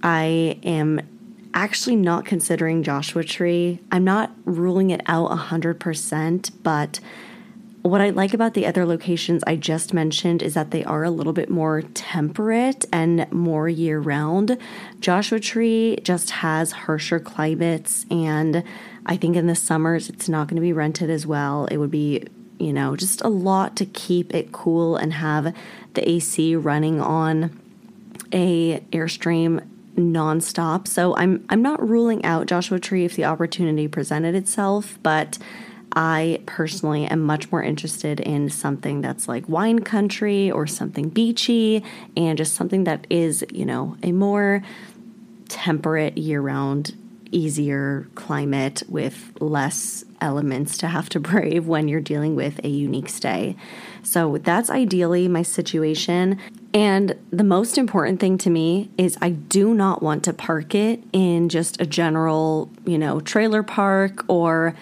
I 0.03 0.59
am 0.63 1.01
actually 1.55 1.97
not 1.97 2.25
considering 2.25 2.83
Joshua 2.83 3.25
Tree. 3.25 3.79
I'm 3.93 4.05
not 4.05 4.33
ruling 4.45 4.91
it 4.91 5.01
out 5.07 5.31
100%, 5.31 6.51
but 6.63 7.01
what 7.83 8.01
I 8.01 8.11
like 8.11 8.35
about 8.35 8.55
the 8.55 8.67
other 8.67 8.87
locations 8.87 9.45
I 9.47 9.57
just 9.57 9.93
mentioned 9.93 10.43
is 10.43 10.55
that 10.55 10.71
they 10.71 10.83
are 10.85 11.05
a 11.05 11.11
little 11.11 11.35
bit 11.35 11.51
more 11.51 11.83
temperate 11.83 12.87
and 12.93 13.31
more 13.31 13.69
year 13.69 14.01
round. 14.01 14.57
Joshua 15.01 15.39
Tree 15.39 15.99
just 16.03 16.31
has 16.31 16.73
harsher 16.73 17.21
climates, 17.21 18.07
and 18.11 18.65
I 19.07 19.17
think 19.17 19.37
in 19.37 19.47
the 19.47 19.55
summers 19.55 20.09
it's 20.09 20.31
not 20.31 20.49
going 20.49 20.57
to 20.57 20.63
be 20.63 20.73
rented 20.73 21.11
as 21.11 21.27
well. 21.27 21.67
It 21.67 21.77
would 21.77 21.91
be 21.91 22.27
you 22.59 22.73
know, 22.73 22.97
just 22.97 23.21
a 23.23 23.29
lot 23.29 23.77
to 23.77 23.87
keep 23.87 24.35
it 24.35 24.53
cool 24.53 24.97
and 24.97 25.13
have 25.15 25.55
the 25.95 26.09
AC 26.09 26.57
running 26.57 27.01
on 27.01 27.61
a 28.33 28.81
Airstream 28.93 29.67
nonstop. 29.97 30.89
So 30.89 31.17
I'm 31.17 31.45
I'm 31.49 31.63
not 31.63 31.87
ruling 31.87 32.25
out 32.25 32.47
Joshua 32.47 32.79
Tree 32.79 33.05
if 33.05 33.17
the 33.17 33.25
opportunity 33.25 33.89
presented 33.89 34.35
itself, 34.35 34.99
but 35.03 35.39
I 35.97 36.41
personally 36.47 37.07
am 37.07 37.21
much 37.21 37.51
more 37.53 37.63
interested 37.63 38.19
in 38.19 38.51
something 38.51 39.01
that's 39.01 39.29
like 39.29 39.49
wine 39.49 39.81
country 39.81 40.51
or 40.51 40.67
something 40.67 41.09
beachy 41.09 41.85
and 42.17 42.37
just 42.37 42.55
something 42.55 42.85
that 42.85 43.07
is, 43.11 43.45
you 43.53 43.65
know, 43.65 43.97
a 44.03 44.11
more 44.11 44.63
temperate 45.49 46.19
year 46.19 46.41
round 46.41 46.97
easier 47.31 48.09
climate 48.15 48.83
with 48.89 49.33
less 49.41 50.05
elements 50.25 50.77
to 50.79 50.89
have 50.89 51.09
to 51.11 51.21
brave 51.21 51.69
when 51.69 51.87
you're 51.87 52.01
dealing 52.01 52.35
with 52.35 52.59
a 52.65 52.69
unique 52.69 53.09
stay. 53.09 53.55
So 54.03 54.39
that's 54.39 54.71
ideally 54.71 55.29
my 55.29 55.43
situation. 55.43 56.41
And 56.73 57.15
the 57.31 57.45
most 57.45 57.79
important 57.79 58.19
thing 58.19 58.39
to 58.39 58.51
me 58.51 58.91
is 58.99 59.17
I 59.21 59.31
do 59.31 59.75
not 59.75 60.03
want 60.03 60.25
to 60.25 60.33
park 60.33 60.75
it 60.75 61.03
in 61.13 61.49
just 61.49 61.81
a 61.81 61.87
general, 61.87 62.71
you 62.85 62.99
know, 62.99 63.21
trailer 63.21 63.63
park 63.63 64.25
or 64.27 64.75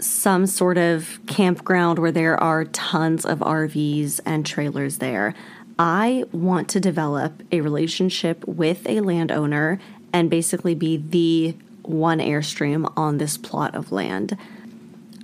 some 0.00 0.46
sort 0.46 0.78
of 0.78 1.18
campground 1.26 1.98
where 1.98 2.12
there 2.12 2.38
are 2.42 2.64
tons 2.64 3.24
of 3.24 3.38
RVs 3.38 4.20
and 4.26 4.44
trailers 4.44 4.98
there. 4.98 5.34
I 5.78 6.24
want 6.32 6.68
to 6.70 6.80
develop 6.80 7.42
a 7.52 7.60
relationship 7.60 8.46
with 8.46 8.86
a 8.86 9.00
landowner 9.00 9.78
and 10.12 10.28
basically 10.28 10.74
be 10.74 10.96
the 10.98 11.54
one 11.82 12.18
Airstream 12.18 12.92
on 12.96 13.18
this 13.18 13.36
plot 13.36 13.74
of 13.74 13.92
land. 13.92 14.36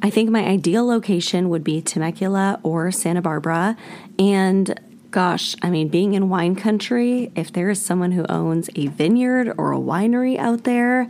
I 0.02 0.10
think 0.10 0.30
my 0.30 0.44
ideal 0.44 0.86
location 0.86 1.48
would 1.48 1.64
be 1.64 1.80
Temecula 1.80 2.60
or 2.62 2.90
Santa 2.92 3.22
Barbara. 3.22 3.76
And 4.18 4.78
gosh, 5.10 5.56
I 5.62 5.70
mean, 5.70 5.88
being 5.88 6.14
in 6.14 6.28
wine 6.28 6.54
country, 6.56 7.32
if 7.34 7.52
there 7.52 7.70
is 7.70 7.80
someone 7.80 8.12
who 8.12 8.26
owns 8.28 8.68
a 8.76 8.88
vineyard 8.88 9.54
or 9.56 9.72
a 9.72 9.78
winery 9.78 10.36
out 10.38 10.64
there, 10.64 11.08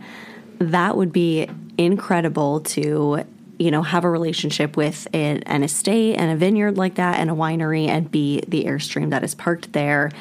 that 0.59 0.95
would 0.95 1.11
be 1.11 1.49
incredible 1.77 2.61
to 2.61 3.23
you 3.59 3.71
know 3.71 3.81
have 3.81 4.03
a 4.03 4.09
relationship 4.09 4.77
with 4.77 5.07
an, 5.13 5.43
an 5.43 5.63
estate 5.63 6.15
and 6.15 6.31
a 6.31 6.35
vineyard 6.35 6.77
like 6.77 6.95
that 6.95 7.19
and 7.19 7.29
a 7.29 7.33
winery 7.33 7.87
and 7.87 8.11
be 8.11 8.41
the 8.47 8.63
airstream 8.65 9.09
that 9.09 9.23
is 9.23 9.35
parked 9.35 9.73
there 9.73 10.11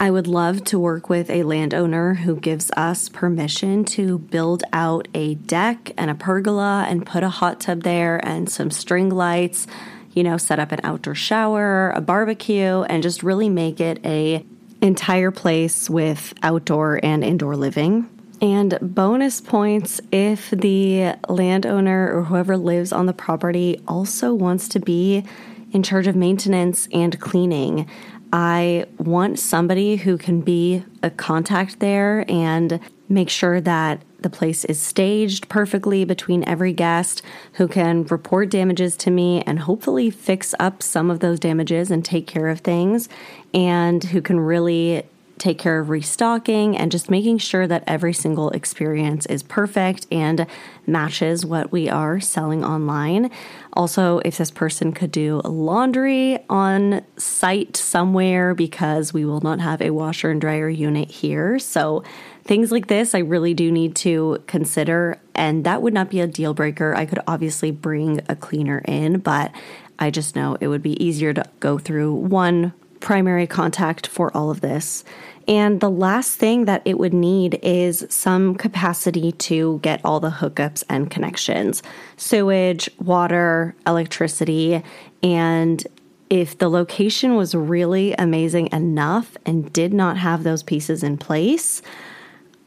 I 0.00 0.12
would 0.12 0.28
love 0.28 0.62
to 0.66 0.78
work 0.78 1.08
with 1.08 1.28
a 1.28 1.42
landowner 1.42 2.14
who 2.14 2.36
gives 2.36 2.70
us 2.76 3.08
permission 3.08 3.84
to 3.86 4.18
build 4.18 4.62
out 4.72 5.08
a 5.12 5.34
deck 5.34 5.90
and 5.96 6.08
a 6.08 6.14
pergola 6.14 6.86
and 6.88 7.04
put 7.04 7.24
a 7.24 7.28
hot 7.28 7.60
tub 7.60 7.82
there 7.82 8.24
and 8.24 8.48
some 8.48 8.70
string 8.70 9.10
lights, 9.10 9.66
you 10.12 10.22
know, 10.22 10.36
set 10.36 10.60
up 10.60 10.70
an 10.70 10.78
outdoor 10.84 11.16
shower, 11.16 11.90
a 11.96 12.00
barbecue 12.00 12.82
and 12.82 13.02
just 13.02 13.24
really 13.24 13.48
make 13.48 13.80
it 13.80 13.98
a 14.06 14.46
entire 14.80 15.32
place 15.32 15.90
with 15.90 16.32
outdoor 16.44 17.00
and 17.02 17.24
indoor 17.24 17.56
living. 17.56 18.08
And 18.40 18.78
bonus 18.80 19.40
points 19.40 20.00
if 20.12 20.50
the 20.50 21.16
landowner 21.28 22.16
or 22.16 22.22
whoever 22.22 22.56
lives 22.56 22.92
on 22.92 23.06
the 23.06 23.12
property 23.12 23.82
also 23.88 24.32
wants 24.32 24.68
to 24.68 24.78
be 24.78 25.24
in 25.72 25.82
charge 25.82 26.06
of 26.06 26.16
maintenance 26.16 26.88
and 26.92 27.18
cleaning. 27.20 27.88
I 28.32 28.86
want 28.98 29.38
somebody 29.38 29.96
who 29.96 30.18
can 30.18 30.40
be 30.40 30.84
a 31.02 31.10
contact 31.10 31.80
there 31.80 32.24
and 32.28 32.80
make 33.08 33.30
sure 33.30 33.60
that 33.60 34.02
the 34.20 34.28
place 34.28 34.64
is 34.64 34.80
staged 34.80 35.48
perfectly 35.48 36.04
between 36.04 36.46
every 36.46 36.72
guest 36.72 37.22
who 37.54 37.68
can 37.68 38.04
report 38.04 38.50
damages 38.50 38.96
to 38.98 39.10
me 39.10 39.42
and 39.46 39.60
hopefully 39.60 40.10
fix 40.10 40.54
up 40.58 40.82
some 40.82 41.10
of 41.10 41.20
those 41.20 41.38
damages 41.38 41.90
and 41.90 42.04
take 42.04 42.26
care 42.26 42.48
of 42.48 42.60
things, 42.60 43.08
and 43.54 44.04
who 44.04 44.20
can 44.20 44.40
really 44.40 45.04
take 45.38 45.58
care 45.58 45.78
of 45.78 45.88
restocking 45.88 46.76
and 46.76 46.90
just 46.90 47.10
making 47.10 47.38
sure 47.38 47.66
that 47.66 47.84
every 47.86 48.12
single 48.12 48.50
experience 48.50 49.26
is 49.26 49.42
perfect 49.42 50.06
and 50.10 50.46
matches 50.86 51.44
what 51.46 51.72
we 51.72 51.88
are 51.88 52.20
selling 52.20 52.64
online. 52.64 53.30
Also, 53.72 54.20
if 54.24 54.38
this 54.38 54.50
person 54.50 54.92
could 54.92 55.12
do 55.12 55.40
laundry 55.44 56.38
on 56.48 57.02
site 57.16 57.76
somewhere 57.76 58.54
because 58.54 59.12
we 59.12 59.24
will 59.24 59.40
not 59.40 59.60
have 59.60 59.80
a 59.80 59.90
washer 59.90 60.30
and 60.30 60.40
dryer 60.40 60.68
unit 60.68 61.10
here. 61.10 61.58
So, 61.58 62.02
things 62.44 62.72
like 62.72 62.86
this, 62.86 63.14
I 63.14 63.18
really 63.18 63.52
do 63.52 63.70
need 63.70 63.94
to 63.96 64.42
consider. 64.46 65.20
And 65.34 65.64
that 65.64 65.82
would 65.82 65.92
not 65.92 66.10
be 66.10 66.20
a 66.20 66.26
deal 66.26 66.54
breaker. 66.54 66.94
I 66.94 67.04
could 67.04 67.20
obviously 67.26 67.70
bring 67.70 68.20
a 68.28 68.34
cleaner 68.34 68.78
in, 68.86 69.18
but 69.18 69.52
I 69.98 70.10
just 70.10 70.34
know 70.34 70.56
it 70.60 70.68
would 70.68 70.82
be 70.82 71.02
easier 71.04 71.34
to 71.34 71.44
go 71.60 71.78
through 71.78 72.14
one 72.14 72.72
primary 73.00 73.46
contact 73.46 74.06
for 74.06 74.36
all 74.36 74.50
of 74.50 74.60
this. 74.60 75.04
And 75.48 75.80
the 75.80 75.90
last 75.90 76.36
thing 76.36 76.66
that 76.66 76.82
it 76.84 76.98
would 76.98 77.14
need 77.14 77.58
is 77.62 78.06
some 78.10 78.54
capacity 78.54 79.32
to 79.32 79.80
get 79.82 80.02
all 80.04 80.20
the 80.20 80.30
hookups 80.30 80.84
and 80.90 81.10
connections 81.10 81.82
sewage, 82.18 82.90
water, 82.98 83.74
electricity. 83.86 84.82
And 85.22 85.86
if 86.28 86.58
the 86.58 86.68
location 86.68 87.34
was 87.34 87.54
really 87.54 88.12
amazing 88.14 88.68
enough 88.72 89.38
and 89.46 89.72
did 89.72 89.94
not 89.94 90.18
have 90.18 90.44
those 90.44 90.62
pieces 90.62 91.02
in 91.02 91.16
place, 91.16 91.80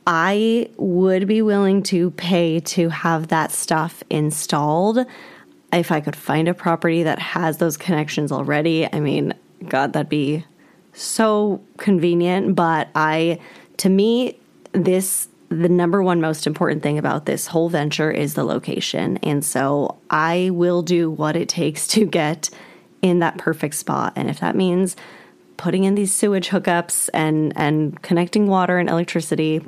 I 0.08 0.70
would 0.78 1.28
be 1.28 1.44
willing 1.44 1.84
to 1.84 2.10
pay 2.12 2.60
to 2.62 2.89
have 2.89 3.28
that 3.28 3.52
stuff 3.52 4.02
installed. 4.10 5.06
If 5.72 5.91
I 5.91 6.02
could 6.02 6.15
find 6.15 6.48
a 6.48 6.56
property 6.56 7.04
that 7.04 7.20
has 7.20 7.58
those 7.58 7.78
connections 7.78 8.32
already, 8.32 8.91
I 8.91 9.00
mean, 9.00 9.36
God, 9.67 9.93
that'd 9.93 10.10
be 10.10 10.45
so 10.93 11.62
convenient. 11.78 12.56
But 12.56 12.89
I, 12.95 13.39
to 13.78 13.89
me, 13.89 14.38
this, 14.74 15.28
the 15.50 15.69
number 15.69 16.02
one 16.02 16.21
most 16.21 16.47
important 16.47 16.84
thing 16.84 16.97
about 16.97 17.26
this 17.26 17.47
whole 17.47 17.69
venture 17.69 18.12
is 18.12 18.34
the 18.34 18.43
location. 18.43 19.17
And 19.17 19.43
so 19.43 19.97
I 20.10 20.50
will 20.52 20.82
do 20.82 21.10
what 21.10 21.36
it 21.36 21.50
takes 21.50 21.88
to 21.89 22.06
get 22.06 22.50
in 23.02 23.19
that 23.19 23.38
perfect 23.38 23.76
spot. 23.76 24.13
And 24.15 24.30
if 24.30 24.39
that 24.39 24.56
means 24.56 24.95
putting 25.58 25.84
in 25.84 25.95
these 25.95 26.13
sewage 26.13 26.50
hookups 26.50 27.10
and, 27.13 27.54
and 27.56 28.02
connecting 28.02 28.47
water 28.47 28.78
and 28.78 28.89
electricity, 28.89 29.62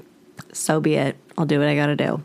so 0.52 0.80
be 0.80 0.96
it. 0.96 1.18
I'll 1.38 1.46
do 1.46 1.60
what 1.60 1.68
I 1.68 1.76
gotta 1.76 1.96
do. 1.96 2.22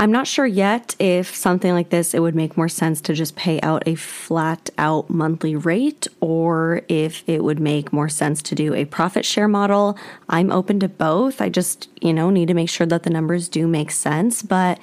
I'm 0.00 0.10
not 0.10 0.26
sure 0.26 0.46
yet 0.46 0.96
if 0.98 1.34
something 1.34 1.72
like 1.72 1.90
this, 1.90 2.14
it 2.14 2.20
would 2.20 2.34
make 2.34 2.56
more 2.56 2.68
sense 2.68 3.00
to 3.02 3.14
just 3.14 3.36
pay 3.36 3.60
out 3.60 3.84
a 3.86 3.94
flat 3.94 4.68
out 4.76 5.08
monthly 5.08 5.54
rate 5.54 6.08
or 6.20 6.82
if 6.88 7.22
it 7.28 7.44
would 7.44 7.60
make 7.60 7.92
more 7.92 8.08
sense 8.08 8.42
to 8.42 8.54
do 8.54 8.74
a 8.74 8.86
profit 8.86 9.24
share 9.24 9.46
model. 9.46 9.96
I'm 10.28 10.50
open 10.50 10.80
to 10.80 10.88
both. 10.88 11.40
I 11.40 11.48
just, 11.48 11.88
you 12.00 12.12
know, 12.12 12.30
need 12.30 12.48
to 12.48 12.54
make 12.54 12.70
sure 12.70 12.86
that 12.86 13.04
the 13.04 13.10
numbers 13.10 13.48
do 13.48 13.68
make 13.68 13.92
sense. 13.92 14.42
But, 14.42 14.80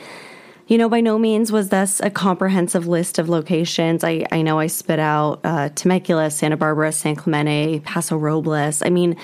you 0.67 0.77
know, 0.77 0.87
by 0.87 1.01
no 1.01 1.19
means 1.19 1.51
was 1.51 1.69
this 1.69 1.99
a 1.99 2.09
comprehensive 2.09 2.87
list 2.87 3.19
of 3.19 3.27
locations. 3.27 4.03
I, 4.03 4.25
I 4.31 4.41
know 4.41 4.59
I 4.59 4.67
spit 4.67 4.99
out 4.99 5.41
uh, 5.43 5.69
Temecula, 5.75 6.31
Santa 6.31 6.55
Barbara, 6.55 6.91
San 6.91 7.17
Clemente, 7.17 7.81
Paso 7.81 8.15
Robles. 8.17 8.81
I 8.81 8.89
mean, 8.89 9.17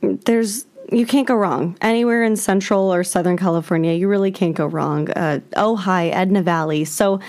there's 0.00 0.65
you 0.92 1.06
can't 1.06 1.26
go 1.26 1.34
wrong. 1.34 1.76
Anywhere 1.80 2.22
in 2.22 2.36
Central 2.36 2.92
or 2.92 3.02
Southern 3.02 3.36
California, 3.36 3.92
you 3.92 4.08
really 4.08 4.30
can't 4.30 4.54
go 4.54 4.66
wrong. 4.66 5.10
Uh, 5.10 5.40
Ojai, 5.56 6.12
Edna 6.12 6.42
Valley. 6.42 6.84
So 6.84 7.20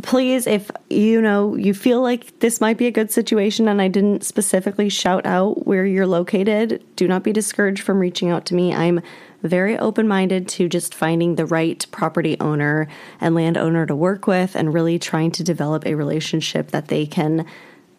please, 0.00 0.46
if 0.46 0.70
you 0.88 1.20
know 1.20 1.54
you 1.56 1.74
feel 1.74 2.00
like 2.00 2.38
this 2.40 2.60
might 2.60 2.78
be 2.78 2.86
a 2.86 2.90
good 2.90 3.10
situation 3.10 3.68
and 3.68 3.82
I 3.82 3.88
didn't 3.88 4.24
specifically 4.24 4.88
shout 4.88 5.26
out 5.26 5.66
where 5.66 5.84
you're 5.84 6.06
located, 6.06 6.82
do 6.96 7.06
not 7.06 7.22
be 7.22 7.32
discouraged 7.32 7.82
from 7.82 7.98
reaching 7.98 8.30
out 8.30 8.46
to 8.46 8.54
me. 8.54 8.74
I'm 8.74 9.00
very 9.42 9.76
open 9.78 10.06
minded 10.06 10.48
to 10.48 10.68
just 10.68 10.94
finding 10.94 11.34
the 11.34 11.46
right 11.46 11.84
property 11.90 12.36
owner 12.40 12.88
and 13.20 13.34
landowner 13.34 13.86
to 13.86 13.96
work 13.96 14.26
with 14.26 14.54
and 14.54 14.72
really 14.72 14.98
trying 14.98 15.32
to 15.32 15.44
develop 15.44 15.84
a 15.84 15.94
relationship 15.94 16.70
that 16.70 16.88
they 16.88 17.06
can, 17.06 17.44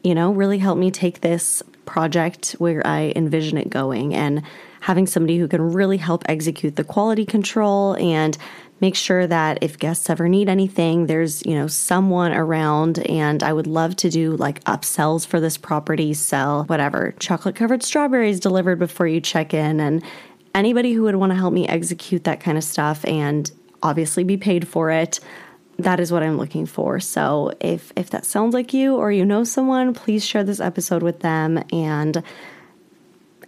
you 0.03 0.15
know, 0.15 0.31
really 0.31 0.59
help 0.59 0.77
me 0.77 0.89
take 0.89 1.21
this 1.21 1.61
project 1.85 2.51
where 2.59 2.85
I 2.85 3.13
envision 3.15 3.57
it 3.57 3.69
going. 3.69 4.13
And 4.13 4.43
having 4.81 5.07
somebody 5.07 5.37
who 5.37 5.47
can 5.47 5.73
really 5.73 5.97
help 5.97 6.23
execute 6.27 6.75
the 6.75 6.83
quality 6.83 7.25
control 7.25 7.95
and 7.95 8.37
make 8.81 8.95
sure 8.95 9.25
that 9.25 9.59
if 9.61 9.79
guests 9.79 10.09
ever 10.09 10.27
need 10.27 10.49
anything, 10.49 11.05
there's, 11.05 11.45
you 11.45 11.55
know, 11.55 11.67
someone 11.67 12.33
around. 12.33 12.99
And 13.07 13.41
I 13.41 13.53
would 13.53 13.67
love 13.67 13.95
to 13.97 14.09
do 14.09 14.35
like 14.35 14.61
upsells 14.65 15.25
for 15.25 15.39
this 15.39 15.57
property, 15.57 16.13
sell 16.13 16.65
whatever, 16.65 17.13
chocolate 17.19 17.55
covered 17.55 17.81
strawberries 17.81 18.41
delivered 18.41 18.79
before 18.79 19.07
you 19.07 19.21
check 19.21 19.53
in. 19.53 19.79
And 19.79 20.03
anybody 20.53 20.91
who 20.91 21.03
would 21.03 21.15
want 21.15 21.31
to 21.31 21.37
help 21.37 21.53
me 21.53 21.65
execute 21.65 22.25
that 22.25 22.41
kind 22.41 22.57
of 22.57 22.63
stuff 22.63 23.05
and 23.05 23.49
obviously 23.81 24.23
be 24.23 24.37
paid 24.37 24.67
for 24.67 24.91
it 24.91 25.19
that 25.77 25.99
is 25.99 26.11
what 26.11 26.23
I'm 26.23 26.37
looking 26.37 26.65
for. 26.65 26.99
So 26.99 27.51
if 27.59 27.91
if 27.95 28.09
that 28.11 28.25
sounds 28.25 28.53
like 28.53 28.73
you 28.73 28.95
or 28.95 29.11
you 29.11 29.25
know 29.25 29.43
someone, 29.43 29.93
please 29.93 30.25
share 30.25 30.43
this 30.43 30.59
episode 30.59 31.03
with 31.03 31.19
them 31.21 31.63
and 31.71 32.23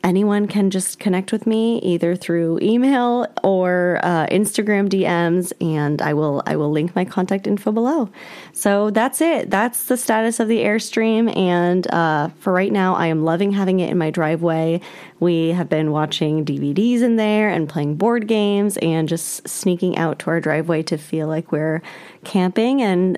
anyone 0.06 0.48
can 0.48 0.70
just 0.70 1.00
connect 1.00 1.32
with 1.32 1.48
me 1.48 1.80
either 1.80 2.16
through 2.16 2.60
email 2.62 3.26
or 3.44 4.00
uh, 4.04 4.28
Instagram 4.28 4.88
DMs, 4.88 5.52
and 5.60 6.02
I 6.02 6.14
will 6.14 6.44
I 6.46 6.56
will 6.56 6.72
link 6.72 6.96
my 6.96 7.04
contact 7.04 7.48
info 7.48 7.72
below. 7.72 8.10
So 8.54 8.92
that's 8.92 9.20
it. 9.20 9.50
That's 9.50 9.86
the 9.86 9.98
status 9.98 10.40
of 10.40 10.48
the 10.48 10.60
Airstream, 10.60 11.36
and 11.36 11.92
uh, 11.92 12.30
for 12.40 12.54
right 12.54 12.72
now, 12.72 12.96
I 12.96 13.08
am 13.08 13.26
loving 13.26 13.52
having 13.52 13.80
it 13.80 13.90
in 13.90 13.98
my 13.98 14.12
driveway. 14.12 14.80
We 15.20 15.50
have 15.50 15.70
been 15.70 15.92
watching 15.92 16.46
DVDs 16.46 17.02
in 17.02 17.16
there 17.16 17.50
and 17.50 17.68
playing 17.68 17.96
board 17.96 18.28
games, 18.28 18.78
and 18.78 19.10
just 19.10 19.48
sneaking 19.50 19.98
out 19.98 20.20
to 20.20 20.30
our 20.30 20.40
driveway 20.40 20.84
to 20.84 20.98
feel 20.98 21.28
like 21.28 21.52
we're 21.52 21.82
camping 22.24 22.82
and 22.82 23.18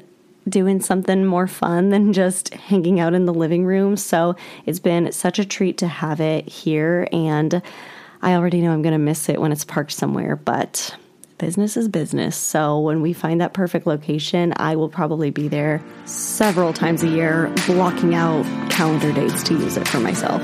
doing 0.49 0.81
something 0.81 1.25
more 1.25 1.47
fun 1.47 1.89
than 1.89 2.13
just 2.13 2.53
hanging 2.53 2.99
out 2.99 3.13
in 3.13 3.25
the 3.25 3.33
living 3.33 3.65
room. 3.65 3.97
So 3.97 4.35
it's 4.65 4.79
been 4.79 5.11
such 5.11 5.39
a 5.39 5.45
treat 5.45 5.77
to 5.79 5.87
have 5.87 6.19
it 6.19 6.47
here. 6.47 7.07
And 7.11 7.61
I 8.21 8.33
already 8.33 8.61
know 8.61 8.71
I'm 8.71 8.81
going 8.81 8.93
to 8.93 8.99
miss 8.99 9.29
it 9.29 9.41
when 9.41 9.51
it's 9.51 9.65
parked 9.65 9.91
somewhere, 9.91 10.35
but 10.35 10.95
business 11.37 11.77
is 11.77 11.87
business. 11.87 12.35
So 12.35 12.79
when 12.79 13.01
we 13.01 13.13
find 13.13 13.39
that 13.41 13.53
perfect 13.53 13.85
location, 13.85 14.53
I 14.57 14.75
will 14.75 14.89
probably 14.89 15.29
be 15.29 15.47
there 15.47 15.83
several 16.05 16.73
times 16.73 17.03
a 17.03 17.07
year, 17.07 17.53
blocking 17.67 18.15
out 18.15 18.43
calendar 18.71 19.11
dates 19.11 19.43
to 19.43 19.53
use 19.53 19.77
it 19.77 19.87
for 19.87 19.99
myself. 19.99 20.41